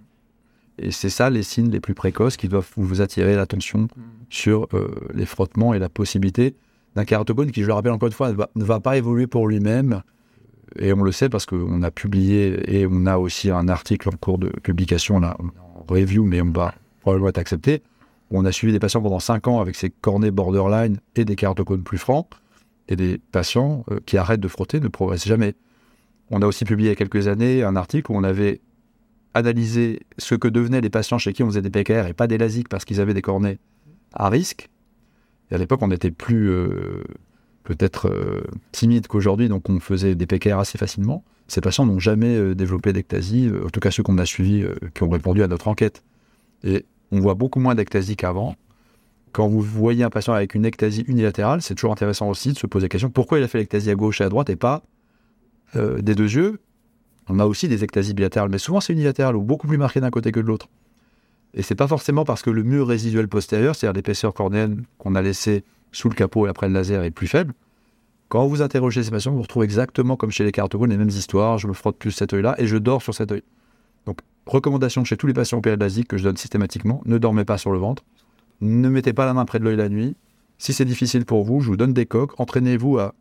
Et 0.79 0.89
c'est 0.89 1.11
ça 1.11 1.29
les 1.29 1.43
signes 1.43 1.69
les 1.69 1.79
plus 1.79 1.93
précoces 1.93 2.35
qui 2.35 2.47
doivent 2.47 2.71
vous 2.77 3.01
attirer 3.01 3.35
l'attention 3.35 3.89
sur 4.31 4.67
euh, 4.73 4.89
les 5.13 5.27
frottements 5.27 5.75
et 5.75 5.77
la 5.77 5.87
possibilité 5.87 6.55
d'un 6.95 7.05
kératogone 7.05 7.51
qui, 7.51 7.61
je 7.61 7.67
le 7.67 7.73
rappelle 7.73 7.91
encore 7.91 8.07
une 8.07 8.13
fois, 8.13 8.31
ne 8.31 8.63
va, 8.63 8.79
pas 8.79 8.97
évoluer 8.97 9.27
pour 9.27 9.47
lui-même. 9.47 10.01
Et 10.77 10.93
on 10.93 11.01
le 11.03 11.11
sait 11.11 11.29
parce 11.29 11.45
qu'on 11.45 11.81
a 11.81 11.91
publié 11.91 12.79
et 12.79 12.87
on 12.89 13.05
a 13.05 13.17
aussi 13.17 13.49
un 13.49 13.67
article 13.67 14.09
en 14.09 14.17
cours 14.17 14.37
de 14.37 14.49
publication, 14.49 15.19
là, 15.19 15.37
en 15.39 15.83
review, 15.87 16.25
mais 16.25 16.41
on 16.41 16.51
va 16.51 16.73
probablement 17.01 17.29
être 17.29 17.37
accepté. 17.37 17.81
on 18.31 18.45
a 18.45 18.51
suivi 18.51 18.73
des 18.73 18.79
patients 18.79 19.01
pendant 19.01 19.19
5 19.19 19.47
ans 19.47 19.59
avec 19.59 19.75
ces 19.75 19.89
cornets 19.89 20.31
borderline 20.31 20.99
et 21.15 21.25
des 21.25 21.35
kératocones 21.35 21.83
plus 21.83 21.97
francs, 21.97 22.27
et 22.87 22.95
des 22.95 23.19
patients 23.31 23.85
euh, 23.91 23.99
qui 24.05 24.17
arrêtent 24.17 24.41
de 24.41 24.47
frotter 24.47 24.79
ne 24.79 24.87
progressent 24.87 25.27
jamais. 25.27 25.55
On 26.31 26.41
a 26.41 26.45
aussi 26.45 26.65
publié 26.65 26.89
il 26.89 26.91
y 26.91 26.93
a 26.93 26.95
quelques 26.95 27.27
années 27.27 27.63
un 27.63 27.75
article 27.75 28.11
où 28.11 28.15
on 28.15 28.23
avait 28.23 28.61
analyser 29.33 30.01
ce 30.17 30.35
que 30.35 30.47
devenaient 30.47 30.81
les 30.81 30.89
patients 30.89 31.17
chez 31.17 31.33
qui 31.33 31.43
on 31.43 31.47
faisait 31.47 31.61
des 31.61 31.69
PKR 31.69 32.07
et 32.07 32.13
pas 32.13 32.27
des 32.27 32.37
LASIK 32.37 32.67
parce 32.67 32.83
qu'ils 32.85 32.99
avaient 32.99 33.13
des 33.13 33.21
cornets 33.21 33.59
à 34.13 34.29
risque. 34.29 34.69
Et 35.51 35.55
à 35.55 35.57
l'époque, 35.57 35.81
on 35.81 35.91
était 35.91 36.11
plus 36.11 36.49
euh, 36.49 37.03
peut-être 37.69 38.09
euh, 38.09 38.41
timide 38.71 39.07
qu'aujourd'hui, 39.07 39.47
donc 39.47 39.69
on 39.69 39.79
faisait 39.79 40.15
des 40.15 40.25
PKR 40.25 40.57
assez 40.57 40.79
facilement. 40.79 41.23
Ces 41.47 41.61
patients 41.61 41.85
n'ont 41.85 41.99
jamais 41.99 42.35
euh, 42.35 42.55
développé 42.55 42.93
d'ectasie, 42.93 43.49
en 43.63 43.69
tout 43.69 43.79
cas 43.79 43.91
ceux 43.91 44.01
qu'on 44.01 44.17
a 44.17 44.25
suivis, 44.25 44.65
qui 44.95 45.03
ont 45.03 45.09
répondu 45.09 45.43
à 45.43 45.47
notre 45.47 45.67
enquête. 45.67 46.03
Et 46.63 46.85
on 47.11 47.19
voit 47.19 47.35
beaucoup 47.35 47.59
moins 47.59 47.75
d'ectasie 47.75 48.15
qu'avant. 48.15 48.55
Quand 49.31 49.47
vous 49.47 49.61
voyez 49.61 50.03
un 50.03 50.09
patient 50.09 50.33
avec 50.33 50.55
une 50.55 50.65
ectasie 50.65 51.03
unilatérale, 51.07 51.61
c'est 51.61 51.75
toujours 51.75 51.91
intéressant 51.91 52.27
aussi 52.27 52.53
de 52.53 52.57
se 52.57 52.65
poser 52.65 52.85
la 52.85 52.89
question 52.89 53.11
pourquoi 53.11 53.37
il 53.37 53.43
a 53.43 53.47
fait 53.47 53.59
l'ectasie 53.59 53.91
à 53.91 53.95
gauche 53.95 54.21
et 54.21 54.23
à 54.23 54.29
droite 54.29 54.49
et 54.49 54.55
pas 54.55 54.81
des 55.75 56.15
deux 56.15 56.33
yeux? 56.33 56.59
On 57.27 57.37
a 57.37 57.45
aussi 57.45 57.67
des 57.67 57.83
ectasies 57.83 58.15
bilatérales, 58.15 58.49
mais 58.49 58.57
souvent 58.57 58.81
c'est 58.81 58.93
unilatéral 58.93 59.35
ou 59.35 59.43
beaucoup 59.43 59.67
plus 59.67 59.77
marqué 59.77 60.01
d'un 60.01 60.09
côté 60.09 60.31
que 60.31 60.39
de 60.39 60.47
l'autre. 60.47 60.67
Et 61.53 61.61
c'est 61.61 61.75
pas 61.75 61.87
forcément 61.87 62.25
parce 62.25 62.41
que 62.41 62.49
le 62.49 62.63
mur 62.63 62.87
résiduel 62.87 63.27
postérieur, 63.27 63.75
c'est-à-dire 63.75 63.95
l'épaisseur 63.95 64.33
cornéenne 64.33 64.83
qu'on 64.97 65.13
a 65.13 65.21
laissé 65.21 65.63
sous 65.91 66.09
le 66.09 66.15
capot 66.15 66.47
et 66.47 66.49
après 66.49 66.67
le 66.67 66.73
laser, 66.73 67.03
est 67.03 67.11
plus 67.11 67.27
faible. 67.27 67.53
Quand 68.29 68.45
vous 68.45 68.61
interrogez 68.61 69.03
ces 69.03 69.09
patients, 69.09 69.31
vous 69.31 69.41
retrouvez 69.41 69.65
exactement 69.65 70.15
comme 70.15 70.29
chez 70.29 70.43
les 70.43 70.51
cartogones 70.51 70.91
les 70.91 70.97
mêmes 70.97 71.09
histoires. 71.09 71.57
Je 71.57 71.67
me 71.67 71.73
frotte 71.73 71.97
plus 71.97 72.11
cet 72.11 72.33
œil-là 72.33 72.55
et 72.59 72.67
je 72.67 72.77
dors 72.77 73.01
sur 73.01 73.15
cet 73.15 73.31
œil. 73.31 73.41
Donc, 74.05 74.19
recommandation 74.45 75.03
chez 75.03 75.17
tous 75.17 75.25
les 75.25 75.33
patients 75.33 75.57
opérés 75.57 75.77
que 76.07 76.17
je 76.17 76.23
donne 76.23 76.37
systématiquement 76.37 77.01
ne 77.05 77.17
dormez 77.17 77.43
pas 77.43 77.57
sur 77.57 77.71
le 77.71 77.79
ventre. 77.79 78.03
Ne 78.61 78.89
mettez 78.89 79.13
pas 79.13 79.25
la 79.25 79.33
main 79.33 79.45
près 79.45 79.59
de 79.59 79.63
l'œil 79.63 79.77
la 79.77 79.89
nuit. 79.89 80.15
Si 80.59 80.73
c'est 80.73 80.85
difficile 80.85 81.25
pour 81.25 81.43
vous, 81.43 81.61
je 81.61 81.67
vous 81.67 81.77
donne 81.77 81.93
des 81.93 82.05
coques. 82.05 82.39
Entraînez-vous 82.39 82.99
à 82.99 83.15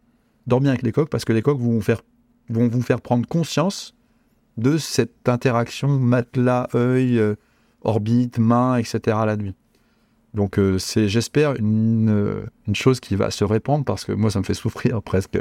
dormir 0.46 0.70
avec 0.70 0.82
les 0.82 0.92
coques 0.92 1.08
parce 1.08 1.24
que 1.24 1.32
les 1.32 1.42
coques 1.42 1.60
vont 1.60 1.78
vous 2.48 2.82
faire 2.82 3.00
prendre 3.00 3.26
conscience 3.26 3.94
de 4.58 4.76
cette 4.76 5.28
interaction 5.28 5.88
matelas-œil, 5.88 7.18
euh, 7.18 7.36
orbite, 7.82 8.38
main, 8.38 8.76
etc. 8.76 9.16
la 9.24 9.36
nuit. 9.36 9.54
Donc 10.34 10.58
euh, 10.58 10.78
c'est, 10.78 11.08
j'espère, 11.08 11.54
une, 11.56 12.50
chose 12.74 13.00
qui 13.00 13.16
va 13.16 13.30
se 13.30 13.44
répandre 13.44 13.84
parce 13.84 14.04
que 14.04 14.12
moi, 14.12 14.30
ça 14.30 14.38
me 14.38 14.44
fait 14.44 14.54
souffrir 14.54 15.02
presque 15.04 15.38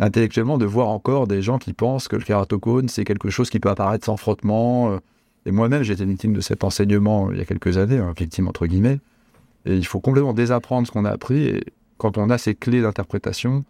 intellectuellement 0.00 0.58
de 0.58 0.66
voir 0.66 0.88
encore 0.88 1.26
des 1.26 1.42
gens 1.42 1.58
qui 1.58 1.72
pensent 1.72 2.08
que 2.08 2.16
le 2.16 2.22
kératocone, 2.22 2.88
c'est 2.88 3.04
quelque 3.04 3.30
chose 3.30 3.50
qui 3.50 3.60
peut 3.60 3.70
apparaître 3.70 4.04
sans 4.04 4.16
frottement. 4.16 4.92
Euh. 4.92 4.98
Et 5.46 5.52
moi-même, 5.52 5.82
j'étais 5.82 6.04
victime 6.04 6.32
de 6.32 6.40
cet 6.40 6.64
enseignement 6.64 7.30
il 7.30 7.38
y 7.38 7.40
a 7.40 7.44
quelques 7.44 7.76
années, 7.76 7.98
hein, 7.98 8.14
victime 8.16 8.48
entre 8.48 8.66
guillemets. 8.66 8.98
Et 9.66 9.76
il 9.76 9.86
faut 9.86 10.00
complètement 10.00 10.32
désapprendre 10.32 10.86
ce 10.86 10.92
qu'on 10.92 11.04
a 11.04 11.10
appris. 11.10 11.44
Et 11.44 11.64
quand 11.98 12.18
on 12.18 12.30
a 12.30 12.38
ces 12.38 12.54
clés 12.54 12.80
d'interprétation, 12.80 13.64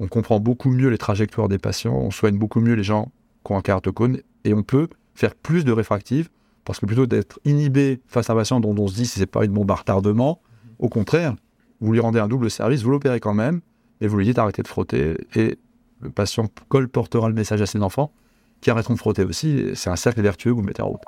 on 0.00 0.08
comprend 0.08 0.40
beaucoup 0.40 0.70
mieux 0.70 0.88
les 0.88 0.98
trajectoires 0.98 1.48
des 1.48 1.58
patients, 1.58 1.94
on 1.94 2.10
soigne 2.10 2.38
beaucoup 2.38 2.60
mieux 2.60 2.74
les 2.74 2.82
gens 2.82 3.10
qui 3.44 3.52
ont 3.52 3.58
un 3.58 3.62
kératocone 3.62 4.20
et 4.44 4.54
on 4.54 4.62
peut 4.62 4.88
faire 5.14 5.34
plus 5.34 5.64
de 5.64 5.72
réfractive 5.72 6.28
parce 6.68 6.80
que 6.80 6.86
plutôt 6.86 7.06
d'être 7.06 7.40
inhibé 7.46 7.98
face 8.08 8.28
à 8.28 8.34
un 8.34 8.36
patient 8.36 8.60
dont 8.60 8.74
on 8.78 8.88
se 8.88 8.94
dit 8.94 9.06
si 9.06 9.18
c'est 9.18 9.24
pas 9.24 9.42
une 9.46 9.52
bombe 9.52 9.70
à 9.70 9.74
retardement, 9.74 10.42
au 10.78 10.90
contraire, 10.90 11.34
vous 11.80 11.94
lui 11.94 12.00
rendez 12.00 12.18
un 12.18 12.28
double 12.28 12.50
service, 12.50 12.82
vous 12.82 12.90
l'opérez 12.90 13.20
quand 13.20 13.32
même 13.32 13.62
et 14.02 14.06
vous 14.06 14.18
lui 14.18 14.26
dites 14.26 14.36
d'arrêter 14.36 14.62
de 14.62 14.68
frotter 14.68 15.16
et 15.34 15.56
le 16.02 16.10
patient 16.10 16.46
colportera 16.68 17.26
le 17.30 17.34
message 17.34 17.62
à 17.62 17.66
ses 17.66 17.80
enfants 17.80 18.12
qui 18.60 18.70
arrêteront 18.70 18.92
de 18.92 18.98
frotter 18.98 19.24
aussi. 19.24 19.70
C'est 19.72 19.88
un 19.88 19.96
cercle 19.96 20.20
vertueux 20.20 20.50
que 20.50 20.56
vous 20.56 20.62
mettez 20.62 20.82
en 20.82 20.88
route. 20.88 21.00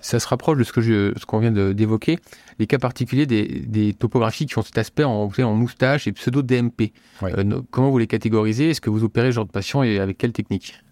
ça 0.00 0.18
se 0.18 0.26
rapproche 0.26 0.58
de 0.58 0.64
ce 0.64 0.72
que 0.72 0.80
je, 0.80 1.12
ce 1.16 1.24
qu'on 1.24 1.38
vient 1.38 1.52
d'évoquer, 1.52 2.18
les 2.58 2.66
cas 2.66 2.78
particuliers 2.78 3.26
des, 3.26 3.94
topographies 3.94 4.46
qui 4.46 4.58
ont 4.58 4.62
cet 4.62 4.78
aspect 4.78 5.04
en, 5.04 5.30
en 5.30 5.54
moustache 5.54 6.08
et 6.08 6.12
pseudo 6.12 6.42
DMP. 6.42 6.92
Euh, 7.22 7.60
comment 7.70 7.90
vous 7.90 7.98
les 7.98 8.08
catégorisez? 8.08 8.70
Est-ce 8.70 8.80
que 8.80 8.90
vous 8.90 9.04
opérez 9.04 9.28
ce 9.28 9.36
genre 9.36 9.46
de 9.46 9.52
patient 9.52 9.84
et 9.84 10.00
avec 10.00 10.18
quelle 10.18 10.32
technique? 10.32 10.82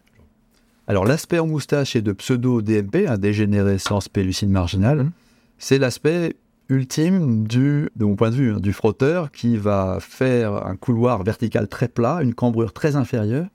Alors 0.89 1.05
l'aspect 1.05 1.39
en 1.39 1.47
moustache 1.47 1.97
et 1.97 2.01
de 2.01 2.13
pseudo 2.13 2.63
DMP, 2.63 3.07
un 3.07 3.19
dégénérescence 3.19 4.09
pellucine 4.09 4.49
marginale, 4.49 5.11
c'est 5.59 5.77
l'aspect 5.77 6.35
ultime 6.71 7.47
du, 7.47 7.91
de 7.95 8.07
mon 8.07 8.17
point 8.17 8.31
de 8.31 8.37
vue, 8.37 8.55
hein, 8.55 8.59
du 8.59 8.73
frotteur 8.73 9.31
qui 9.31 9.59
va 9.59 9.99
faire 10.01 10.67
un 10.67 10.77
couloir 10.77 11.23
vertical 11.25 11.69
très 11.69 11.89
plat, 11.89 12.21
une 12.23 12.33
cambrure 12.33 12.73
très 12.73 12.97
inférieure. 12.97 13.49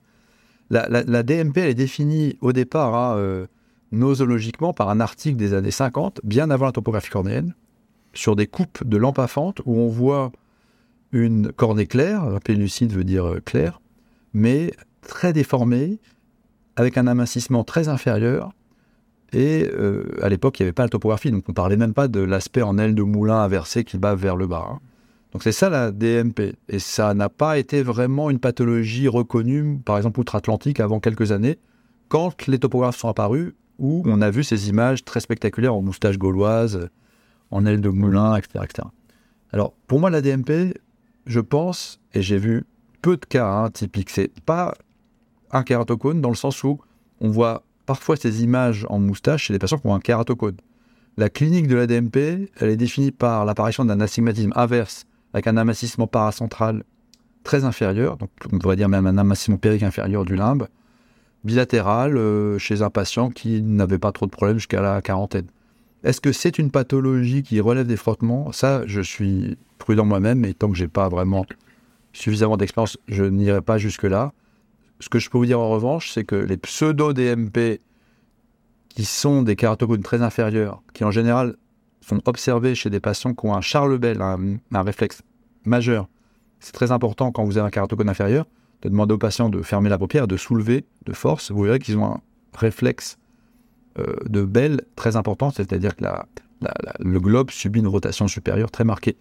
La, 0.70 1.22
DMP, 1.24 1.58
elle 1.58 1.70
est 1.70 1.74
définie 1.74 2.38
au 2.40 2.52
départ 2.52 2.94
à 2.94 3.16
euh, 3.16 3.46
nosologiquement 3.90 4.72
par 4.72 4.88
un 4.88 5.00
article 5.00 5.36
des 5.36 5.54
années 5.54 5.72
50, 5.72 6.20
bien 6.22 6.50
avant 6.50 6.66
la 6.66 6.72
topographie 6.72 7.10
cornéenne, 7.10 7.52
sur 8.12 8.36
des 8.36 8.46
coupes 8.46 8.84
de 8.84 8.96
lampes 8.96 9.18
à 9.18 9.26
fente 9.26 9.60
où 9.66 9.76
on 9.76 9.88
voit 9.88 10.30
une 11.10 11.50
cornée 11.50 11.86
claire, 11.86 12.38
pélucide 12.44 12.92
veut 12.92 13.04
dire 13.04 13.26
euh, 13.26 13.40
clair, 13.44 13.80
mais 14.34 14.72
très 15.02 15.32
déformée, 15.32 15.98
avec 16.76 16.98
un 16.98 17.06
amincissement 17.06 17.64
très 17.64 17.88
inférieur. 17.88 18.52
Et 19.32 19.68
euh, 19.72 20.04
à 20.22 20.28
l'époque, 20.28 20.58
il 20.58 20.62
n'y 20.62 20.66
avait 20.66 20.72
pas 20.72 20.84
la 20.84 20.88
topographie, 20.88 21.30
donc 21.30 21.44
on 21.48 21.52
ne 21.52 21.54
parlait 21.54 21.76
même 21.76 21.94
pas 21.94 22.08
de 22.08 22.20
l'aspect 22.20 22.62
en 22.62 22.78
aile 22.78 22.94
de 22.94 23.02
moulin 23.02 23.42
inversé 23.42 23.84
qui 23.84 23.98
bat 23.98 24.14
vers 24.14 24.36
le 24.36 24.46
bas. 24.46 24.66
hein. 24.70 24.78
Donc 25.32 25.42
c'est 25.42 25.52
ça 25.52 25.68
la 25.68 25.90
DMP. 25.90 26.54
Et 26.68 26.78
ça 26.78 27.12
n'a 27.12 27.28
pas 27.28 27.58
été 27.58 27.82
vraiment 27.82 28.30
une 28.30 28.38
pathologie 28.38 29.08
reconnue, 29.08 29.80
par 29.84 29.96
exemple 29.96 30.20
outre-Atlantique, 30.20 30.78
avant 30.78 31.00
quelques 31.00 31.32
années, 31.32 31.58
quand 32.08 32.46
les 32.46 32.58
topographes 32.58 32.96
sont 32.96 33.08
apparus, 33.08 33.52
où 33.80 34.02
on 34.06 34.22
a 34.22 34.30
vu 34.30 34.44
ces 34.44 34.68
images 34.68 35.04
très 35.04 35.18
spectaculaires 35.18 35.74
en 35.74 35.82
moustache 35.82 36.18
gauloise, 36.18 36.88
en 37.50 37.66
aile 37.66 37.80
de 37.80 37.88
moulin, 37.88 38.36
etc. 38.36 38.64
etc. 38.64 38.88
Alors 39.52 39.74
pour 39.88 39.98
moi, 39.98 40.10
la 40.10 40.20
DMP, 40.20 40.78
je 41.26 41.40
pense, 41.40 42.00
et 42.12 42.22
j'ai 42.22 42.38
vu 42.38 42.64
peu 43.02 43.16
de 43.16 43.24
cas 43.26 43.48
hein, 43.48 43.70
typiques, 43.70 44.10
c'est 44.10 44.32
pas 44.42 44.74
un 45.54 45.62
kératocone 45.62 46.20
dans 46.20 46.28
le 46.28 46.34
sens 46.34 46.62
où 46.64 46.78
on 47.20 47.30
voit 47.30 47.62
parfois 47.86 48.16
ces 48.16 48.42
images 48.42 48.86
en 48.90 48.98
moustache 48.98 49.44
chez 49.44 49.52
des 49.52 49.58
patients 49.58 49.78
qui 49.78 49.86
ont 49.86 49.94
un 49.94 50.00
kératocone. 50.00 50.56
La 51.16 51.30
clinique 51.30 51.68
de 51.68 51.76
la 51.76 51.86
DMP, 51.86 52.50
elle 52.56 52.70
est 52.70 52.76
définie 52.76 53.12
par 53.12 53.44
l'apparition 53.44 53.84
d'un 53.84 54.00
astigmatisme 54.00 54.52
inverse 54.56 55.06
avec 55.32 55.46
un 55.46 55.56
amincissement 55.56 56.06
paracentral 56.06 56.82
très 57.44 57.64
inférieur, 57.64 58.16
donc 58.16 58.30
on 58.52 58.58
pourrait 58.58 58.76
dire 58.76 58.88
même 58.88 59.06
un 59.06 59.18
amincissement 59.18 59.56
périque 59.56 59.82
inférieur 59.82 60.24
du 60.24 60.34
limbe, 60.34 60.66
bilatéral 61.44 62.16
euh, 62.16 62.58
chez 62.58 62.82
un 62.82 62.90
patient 62.90 63.30
qui 63.30 63.62
n'avait 63.62 63.98
pas 63.98 64.12
trop 64.12 64.26
de 64.26 64.30
problèmes 64.30 64.58
jusqu'à 64.58 64.80
la 64.80 65.02
quarantaine. 65.02 65.46
Est-ce 66.02 66.20
que 66.20 66.32
c'est 66.32 66.58
une 66.58 66.70
pathologie 66.70 67.42
qui 67.42 67.60
relève 67.60 67.86
des 67.86 67.96
frottements? 67.96 68.50
Ça, 68.52 68.82
je 68.86 69.00
suis 69.00 69.56
prudent 69.78 70.04
moi-même, 70.04 70.44
et 70.44 70.54
tant 70.54 70.70
que 70.70 70.76
j'ai 70.76 70.88
pas 70.88 71.08
vraiment 71.08 71.46
suffisamment 72.12 72.56
d'expérience, 72.56 72.98
je 73.08 73.24
n'irai 73.24 73.60
pas 73.60 73.78
jusque-là. 73.78 74.32
Ce 75.04 75.10
que 75.10 75.18
je 75.18 75.28
peux 75.28 75.36
vous 75.36 75.44
dire 75.44 75.60
en 75.60 75.68
revanche, 75.68 76.10
c'est 76.12 76.24
que 76.24 76.34
les 76.34 76.56
pseudo-DMP, 76.56 77.78
qui 78.88 79.04
sont 79.04 79.42
des 79.42 79.54
kératocones 79.54 80.02
très 80.02 80.22
inférieurs, 80.22 80.82
qui 80.94 81.04
en 81.04 81.10
général 81.10 81.56
sont 82.00 82.26
observés 82.26 82.74
chez 82.74 82.88
des 82.88 83.00
patients 83.00 83.34
qui 83.34 83.44
ont 83.44 83.54
un 83.54 83.60
Charlebel, 83.60 84.22
un, 84.22 84.56
un 84.72 84.82
réflexe 84.82 85.20
majeur, 85.66 86.08
c'est 86.58 86.72
très 86.72 86.90
important 86.90 87.32
quand 87.32 87.44
vous 87.44 87.58
avez 87.58 87.66
un 87.66 87.70
kératocone 87.70 88.08
inférieur, 88.08 88.46
de 88.80 88.88
demander 88.88 89.12
aux 89.12 89.18
patients 89.18 89.50
de 89.50 89.60
fermer 89.60 89.90
la 89.90 89.98
paupière, 89.98 90.26
de 90.26 90.38
soulever 90.38 90.86
de 91.04 91.12
force. 91.12 91.50
Vous 91.50 91.64
verrez 91.64 91.80
qu'ils 91.80 91.98
ont 91.98 92.06
un 92.06 92.20
réflexe 92.54 93.18
euh, 93.98 94.16
de 94.26 94.42
Bell 94.42 94.86
très 94.96 95.16
important, 95.16 95.50
c'est-à-dire 95.50 95.96
que 95.96 96.04
le 96.98 97.20
globe 97.20 97.50
subit 97.50 97.80
une 97.80 97.88
rotation 97.88 98.26
supérieure 98.26 98.70
très 98.70 98.84
marquée. 98.84 99.18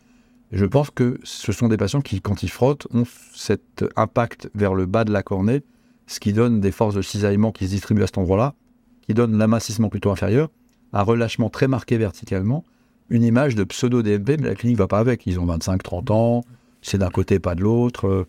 Je 0.54 0.66
pense 0.66 0.92
que 0.92 1.20
ce 1.24 1.52
sont 1.52 1.68
des 1.68 1.76
patients 1.76 2.00
qui, 2.00 2.22
quand 2.22 2.42
ils 2.42 2.50
frottent, 2.50 2.88
ont 2.94 3.04
cet 3.34 3.84
impact 3.98 4.50
vers 4.56 4.76
le 4.76 4.86
bas 4.86 5.04
de 5.04 5.12
la 5.12 5.24
cornée, 5.24 5.62
ce 6.08 6.20
qui 6.20 6.34
donne 6.34 6.60
des 6.60 6.72
forces 6.72 6.96
de 6.96 7.02
cisaillement 7.02 7.52
qui 7.52 7.66
se 7.66 7.72
distribuent 7.72 8.04
à 8.04 8.08
cet 8.08 8.18
endroit-là, 8.18 8.54
qui 9.02 9.14
donne 9.14 9.38
l'amincissement 9.38 9.90
plutôt 9.90 10.12
inférieur, 10.12 10.50
un 10.94 11.02
relâchement 11.02 11.50
très 11.50 11.68
marqué 11.68 11.98
verticalement, 11.98 12.64
une 13.10 13.24
image 13.24 13.56
de 13.56 13.64
pseudo-DMP, 13.64 14.38
mais 14.40 14.48
la 14.48 14.56
clinique 14.56 14.78
va 14.78 14.88
pas 14.88 15.00
avec. 15.00 15.26
Ils 15.26 15.40
ont 15.40 15.46
25-30 15.46 16.12
ans, 16.12 16.44
c'est 16.82 16.98
d'un 16.98 17.10
côté, 17.10 17.40
pas 17.40 17.56
de 17.56 17.62
l'autre. 17.62 18.28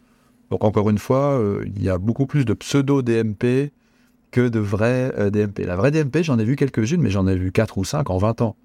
Donc 0.51 0.65
encore 0.65 0.91
une 0.91 0.99
fois, 0.99 1.39
euh, 1.39 1.65
il 1.67 1.83
y 1.83 1.89
a 1.89 1.99
beaucoup 1.99 2.27
plus 2.27 2.45
de 2.45 2.55
pseudo-DMP 2.55 3.73
que 4.31 4.49
de 4.49 4.59
vrais 4.59 5.13
euh, 5.19 5.31
DMP. 5.31 5.61
La 5.61 5.77
vraie 5.77 5.91
DMP, 5.91 6.23
j'en 6.23 6.39
ai 6.39 6.45
vu 6.45 6.57
quelques-unes, 6.57 7.01
mais 7.01 7.11
j'en 7.11 7.27
ai 7.27 7.37
vu 7.37 7.53
4 7.53 7.79
ou 7.79 7.85
5 7.85 8.11
en 8.11 8.19
20 8.19 8.43
ans. 8.43 8.57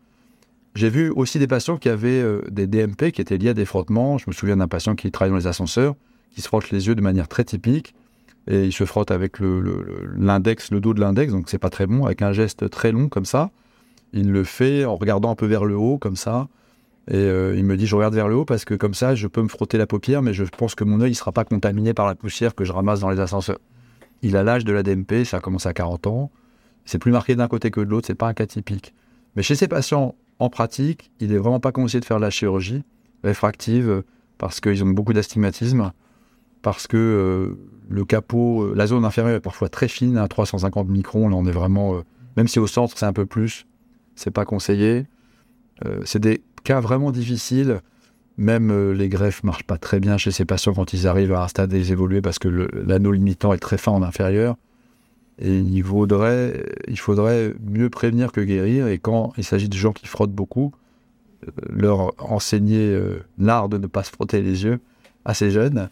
J'ai 0.76 0.90
vu 0.90 1.10
aussi 1.10 1.40
des 1.40 1.48
patients 1.48 1.78
qui 1.78 1.90
avaient 1.90 2.22
euh, 2.22 2.42
des 2.50 2.68
DMP 2.68 3.12
qui 3.12 3.22
étaient 3.22 3.38
liés 3.38 3.50
à 3.50 3.54
des 3.54 3.66
frottements. 3.66 4.18
Je 4.18 4.26
me 4.28 4.34
souviens 4.34 4.58
d'un 4.58 4.68
patient 4.68 4.96
qui 4.96 5.12
travaille 5.12 5.32
dans 5.32 5.38
les 5.38 5.48
ascenseurs, 5.48 5.96
qui 6.32 6.42
se 6.42 6.48
frotte 6.48 6.70
les 6.72 6.88
yeux 6.88 6.96
de 6.96 7.02
manière 7.02 7.28
très 7.28 7.44
typique. 7.44 7.96
Et 8.48 8.66
il 8.66 8.74
se 8.74 8.86
frotte 8.86 9.12
avec 9.12 9.40
l'index, 9.40 10.72
le, 10.72 10.80
dos 10.80 10.94
de 10.94 11.00
l'index, 11.00 11.32
donc 11.32 11.50
c'est 11.50 11.60
pas 11.60 11.70
très 11.70 11.86
bon, 11.86 12.06
avec 12.06 12.22
un 12.22 12.34
geste 12.34 12.70
très 12.70 12.92
long 12.92 13.10
comme 13.10 13.26
ça. 13.26 13.52
Il 14.14 14.32
le 14.32 14.44
fait 14.44 14.86
en 14.86 14.96
regardant 14.96 15.30
un 15.30 15.36
peu 15.36 15.46
vers 15.46 15.66
le 15.66 15.76
haut, 15.76 15.98
comme 15.98 16.16
ça. 16.16 16.48
Et 17.10 17.16
euh, 17.16 17.56
il 17.58 17.66
me 17.66 17.76
dit, 17.78 17.88
je 17.88 17.96
regarde 17.96 18.14
vers 18.14 18.28
le 18.28 18.36
haut 18.36 18.46
parce 18.46 18.66
que 18.66 18.76
comme 18.76 18.94
ça, 18.94 19.16
je 19.16 19.28
peux 19.28 19.42
me 19.42 19.48
frotter 19.48 19.78
la 19.78 19.88
paupière, 19.88 20.22
mais 20.22 20.34
je 20.34 20.44
pense 20.44 20.76
que 20.76 20.84
mon 20.84 21.02
œil 21.02 21.12
ne 21.12 21.16
sera 21.16 21.32
pas 21.32 21.44
contaminé 21.44 21.94
par 21.94 22.08
la 22.08 22.16
poussière 22.16 22.56
que 22.56 22.64
je 22.64 22.72
ramasse 22.72 23.00
dans 23.00 23.10
les 23.10 23.20
ascenseurs. 23.20 23.60
Il 24.22 24.36
a 24.36 24.44
l'âge 24.44 24.66
de 24.66 24.74
la 24.74 24.84
DMP, 24.84 25.24
ça 25.24 25.38
a 25.38 25.40
commencé 25.40 25.68
à 25.68 25.74
40 25.74 26.08
ans. 26.08 26.32
C'est 26.86 27.00
plus 27.00 27.12
marqué 27.12 27.36
d'un 27.36 27.48
côté 27.48 27.72
que 27.72 27.82
de 27.82 27.90
l'autre, 27.90 28.08
c'est 28.08 28.16
pas 28.16 28.28
un 28.28 28.34
cas 28.34 28.46
typique. 28.46 28.94
Mais 29.36 29.44
chez 29.44 29.56
ces 29.56 29.68
patients 29.68 30.16
en 30.40 30.50
pratique, 30.50 31.12
il 31.20 31.34
est 31.34 31.38
vraiment 31.38 31.60
pas 31.60 31.72
conseillé 31.72 32.00
de 32.00 32.06
faire 32.06 32.18
de 32.18 32.24
la 32.24 32.30
chirurgie 32.30 32.84
réfractive 33.24 34.04
parce 34.38 34.60
qu'ils 34.60 34.84
ont 34.84 34.90
beaucoup 34.90 35.14
d'astigmatisme, 35.14 35.92
parce 36.62 36.88
que 36.88 36.98
euh, 36.98 37.58
le 37.90 38.06
capot, 38.06 38.64
euh, 38.64 38.74
la 38.76 38.88
zone 38.88 39.06
inférieure 39.06 39.36
est 39.38 39.42
parfois 39.42 39.70
très 39.70 39.88
fine, 39.88 40.18
à 40.18 40.28
350 40.28 40.88
microns. 40.88 41.30
Là, 41.30 41.36
on 41.36 41.46
est 41.46 41.52
vraiment, 41.52 41.96
euh, 41.96 42.02
même 42.38 42.48
si 42.48 42.60
au 42.60 42.68
centre 42.68 42.98
c'est 42.98 43.06
un 43.06 43.14
peu 43.14 43.26
plus, 43.26 43.66
c'est 44.16 44.32
pas 44.32 44.46
conseillé. 44.46 45.06
C'est 46.04 46.20
des 46.20 46.44
cas 46.66 46.82
vraiment 46.82 47.10
difficiles. 47.10 47.80
Même 48.36 48.92
les 48.92 49.08
greffes 49.08 49.46
marchent 49.46 49.64
pas 49.64 49.78
très 49.78 50.02
bien 50.02 50.18
chez 50.18 50.32
ces 50.32 50.44
patients 50.44 50.74
quand 50.74 50.92
ils 50.92 51.08
arrivent 51.08 51.32
à 51.32 51.44
un 51.46 51.48
stade 51.48 51.74
évolué 51.74 52.22
parce 52.22 52.38
que 52.38 52.50
l'anneau 52.50 53.14
limitant 53.14 53.54
est 53.54 53.60
très 53.60 53.78
fin 53.78 53.94
en 53.94 54.04
inférieur. 54.04 54.58
Et 55.38 55.58
il 55.58 55.82
vaudrait, 55.82 56.66
il 56.90 57.00
faudrait 57.00 57.54
mieux 57.66 57.90
prévenir 57.90 58.34
que 58.34 58.42
guérir. 58.42 58.88
Et 58.88 58.98
quand 58.98 59.32
il 59.38 59.46
s'agit 59.46 59.70
de 59.70 59.78
gens 59.78 59.94
qui 59.94 60.06
frottent 60.06 60.34
beaucoup, 60.34 60.74
leur 61.70 62.12
enseigner 62.18 63.00
l'art 63.38 63.70
de 63.70 63.78
ne 63.78 63.88
pas 63.88 64.04
se 64.04 64.12
frotter 64.12 64.42
les 64.42 64.66
yeux 64.66 64.82
assez 65.24 65.50
jeunes. 65.50 65.90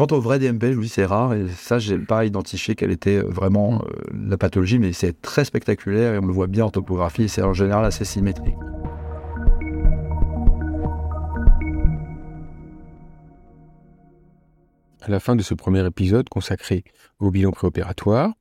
Quant 0.00 0.16
au 0.16 0.20
vrai 0.22 0.38
DMP, 0.38 0.68
je 0.70 0.76
vous 0.76 0.80
dis 0.80 0.88
c'est 0.88 1.04
rare 1.04 1.34
et 1.34 1.46
ça 1.48 1.78
j'ai 1.78 1.98
pas 1.98 2.24
identifié 2.24 2.74
quelle 2.74 2.90
était 2.90 3.20
vraiment 3.20 3.82
euh, 3.84 4.00
la 4.14 4.38
pathologie, 4.38 4.78
mais 4.78 4.94
c'est 4.94 5.20
très 5.20 5.44
spectaculaire 5.44 6.14
et 6.14 6.18
on 6.18 6.24
le 6.24 6.32
voit 6.32 6.46
bien 6.46 6.64
en 6.64 6.70
topographie. 6.70 7.24
et 7.24 7.28
C'est 7.28 7.42
en 7.42 7.52
général 7.52 7.84
assez 7.84 8.06
symétrique. 8.06 8.54
À 15.02 15.10
la 15.10 15.20
fin 15.20 15.36
de 15.36 15.42
ce 15.42 15.52
premier 15.52 15.84
épisode 15.84 16.30
consacré 16.30 16.82
au 17.18 17.30
bilan 17.30 17.50
préopératoire, 17.50 18.32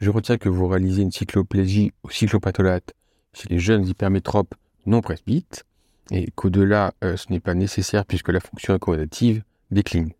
je 0.00 0.08
retiens 0.08 0.38
que 0.38 0.48
vous 0.48 0.66
réalisez 0.66 1.02
une 1.02 1.12
cycloplégie 1.12 1.92
ou 2.04 2.10
cyclopatholate 2.10 2.94
chez 3.34 3.50
les 3.50 3.58
jeunes 3.58 3.86
hypermétropes 3.86 4.54
non 4.86 5.02
presbytes 5.02 5.66
et 6.10 6.30
qu'au-delà, 6.34 6.94
euh, 7.04 7.18
ce 7.18 7.30
n'est 7.30 7.40
pas 7.40 7.52
nécessaire 7.52 8.06
puisque 8.06 8.30
la 8.30 8.40
fonction 8.40 8.72
accommodative 8.72 9.42
décline. 9.70 10.12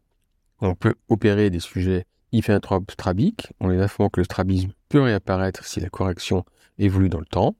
On 0.64 0.76
peut 0.76 0.94
opérer 1.08 1.50
des 1.50 1.58
sujets 1.58 2.06
hypermétropes 2.30 2.92
strabiques 2.92 3.52
en 3.58 3.66
les 3.66 3.78
informant 3.78 4.08
que 4.08 4.20
le 4.20 4.24
strabisme 4.24 4.72
peut 4.88 5.00
réapparaître 5.00 5.64
si 5.64 5.80
la 5.80 5.90
correction 5.90 6.44
évolue 6.78 7.08
dans 7.08 7.18
le 7.18 7.26
temps. 7.26 7.56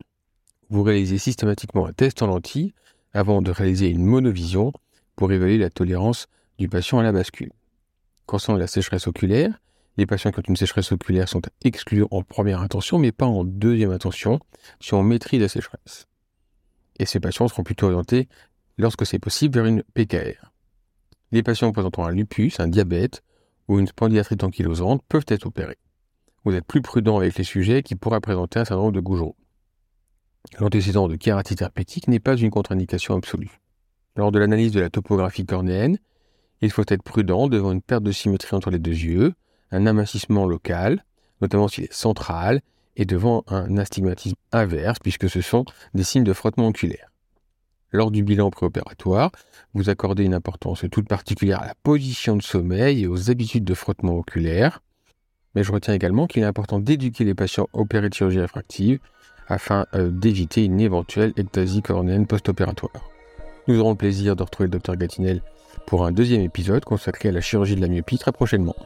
Vous 0.71 0.85
réalisez 0.85 1.19
systématiquement 1.19 1.85
un 1.85 1.93
test 1.93 2.23
en 2.23 2.29
lentille 2.29 2.75
avant 3.13 3.43
de 3.43 3.51
réaliser 3.51 3.89
une 3.89 4.05
monovision 4.05 4.73
pour 5.17 5.33
évaluer 5.33 5.59
la 5.59 5.69
tolérance 5.69 6.29
du 6.59 6.69
patient 6.69 7.01
à 7.01 7.03
la 7.03 7.11
bascule. 7.11 7.51
Concernant 8.27 8.61
la 8.61 8.69
sécheresse 8.69 9.09
oculaire, 9.09 9.61
les 9.97 10.07
patients 10.07 10.31
qui 10.31 10.39
ont 10.39 10.45
une 10.47 10.57
sécheresse 10.57 10.93
oculaire 10.93 11.29
sont 11.29 11.43
exclus 11.65 12.05
en 12.13 12.23
première 12.23 12.61
intention, 12.61 13.01
mais 13.01 13.11
pas 13.11 13.27
en 13.27 13.43
deuxième 13.43 13.91
intention, 13.91 14.39
si 14.79 14.95
on 14.95 15.03
maîtrise 15.03 15.41
la 15.41 15.49
sécheresse. 15.49 16.07
Et 17.01 17.05
ces 17.05 17.19
patients 17.19 17.49
seront 17.49 17.65
plutôt 17.65 17.87
orientés, 17.87 18.29
lorsque 18.79 19.05
c'est 19.05 19.19
possible, 19.19 19.57
vers 19.57 19.67
une 19.67 19.83
PKR. 19.95 20.52
Les 21.33 21.43
patients 21.43 21.73
présentant 21.73 22.05
un 22.05 22.13
lupus, 22.13 22.61
un 22.61 22.69
diabète 22.69 23.23
ou 23.67 23.79
une 23.79 23.87
spondylarthrite 23.87 24.45
ankylosante 24.45 25.03
peuvent 25.09 25.25
être 25.29 25.47
opérés. 25.47 25.79
Vous 26.45 26.55
êtes 26.55 26.67
plus 26.67 26.83
prudent 26.83 27.17
avec 27.17 27.37
les 27.39 27.45
sujets 27.45 27.83
qui 27.83 27.95
pourraient 27.95 28.21
présenter 28.21 28.59
un 28.59 28.65
syndrome 28.67 28.93
de 28.93 29.01
Gougeot. 29.01 29.35
L'antécédent 30.59 31.09
de 31.09 31.17
kératite 31.17 31.63
herpétique 31.63 32.09
n'est 32.09 32.21
pas 32.21 32.37
une 32.37 32.51
contre-indication 32.51 33.17
absolue. 33.17 33.61
Lors 34.17 34.31
de 34.31 34.39
l'analyse 34.39 34.73
de 34.73 34.81
la 34.81 34.91
topographie 34.91 35.47
cornéenne, 35.47 35.99
il 36.61 36.71
faut 36.71 36.85
être 36.87 37.03
prudent 37.03 37.49
devant 37.49 37.73
une 37.73 37.81
perte 37.81 38.03
de 38.03 38.13
symétrie 38.13 38.55
entre 38.55 38.71
les 38.71 38.79
deux 38.79 38.91
yeux, 38.91 39.33
un 39.71 39.87
amincissement 39.87 40.45
local, 40.45 41.05
notamment 41.41 41.69
s'il 41.69 41.85
est 41.85 41.93
central, 41.93 42.61
et 42.97 43.07
devant 43.07 43.43
un 43.47 43.79
astigmatisme 43.79 44.37
inverse, 44.53 44.99
puisque 44.99 45.31
ce 45.31 45.41
sont 45.41 45.65
des 45.95 46.05
signes 46.05 46.25
de 46.25 46.35
frottement 46.35 46.69
oculaire. 46.69 47.12
Lors 47.93 48.11
du 48.11 48.23
bilan 48.23 48.51
préopératoire, 48.51 49.31
vous 49.75 49.91
accordez 49.91 50.25
une 50.25 50.33
importance 50.33 50.85
toute 50.91 51.07
particulière 51.07 51.61
à 51.61 51.67
la 51.67 51.75
position 51.83 52.37
de 52.37 52.43
sommeil 52.43 53.03
et 53.03 53.07
aux 53.07 53.31
habitudes 53.31 53.65
de 53.65 53.75
frottement 53.75 54.17
oculaire. 54.17 54.81
Mais 55.55 55.63
je 55.63 55.71
retiens 55.71 55.93
également 55.93 56.27
qu'il 56.27 56.43
est 56.43 56.47
important 56.47 56.79
d'éduquer 56.79 57.25
les 57.25 57.35
patients 57.35 57.69
opérés 57.75 58.09
de 58.09 58.15
chirurgie 58.15 58.41
réfractive 58.41 58.99
afin 59.47 59.85
euh, 59.95 60.11
d'éviter 60.11 60.65
une 60.65 60.81
éventuelle 60.81 61.35
ectasie 61.37 61.83
cornéenne 61.83 62.27
post-opératoire. 62.27 63.11
Nous 63.69 63.79
aurons 63.79 63.91
le 63.91 63.97
plaisir 63.97 64.37
de 64.37 64.43
retrouver 64.43 64.71
le 64.71 64.79
Dr 64.79 64.97
Gatinel 64.97 65.43
pour 65.87 66.07
un 66.07 66.13
deuxième 66.13 66.41
épisode 66.41 66.87
consacré 66.87 67.29
à 67.29 67.33
la 67.33 67.43
chirurgie 67.43 67.77
de 67.77 67.83
la 67.83 67.89
myopie 67.89 68.19
très 68.19 68.33
prochainement. 68.33 68.77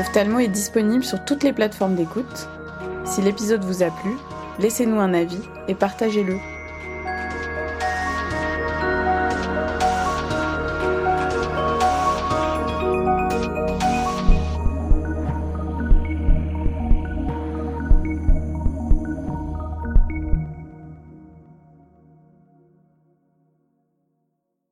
Ophthalmo 0.00 0.40
est 0.40 0.48
disponible 0.48 1.04
sur 1.04 1.24
toutes 1.24 1.44
les 1.44 1.52
plateformes 1.52 1.94
d'écoute. 1.94 2.48
Si 3.04 3.22
l'épisode 3.22 3.62
vous 3.64 3.84
a 3.84 3.90
plu, 3.90 4.10
laissez-nous 4.62 5.00
un 5.00 5.12
avis 5.12 5.42
et 5.66 5.74
partagez-le. 5.74 6.36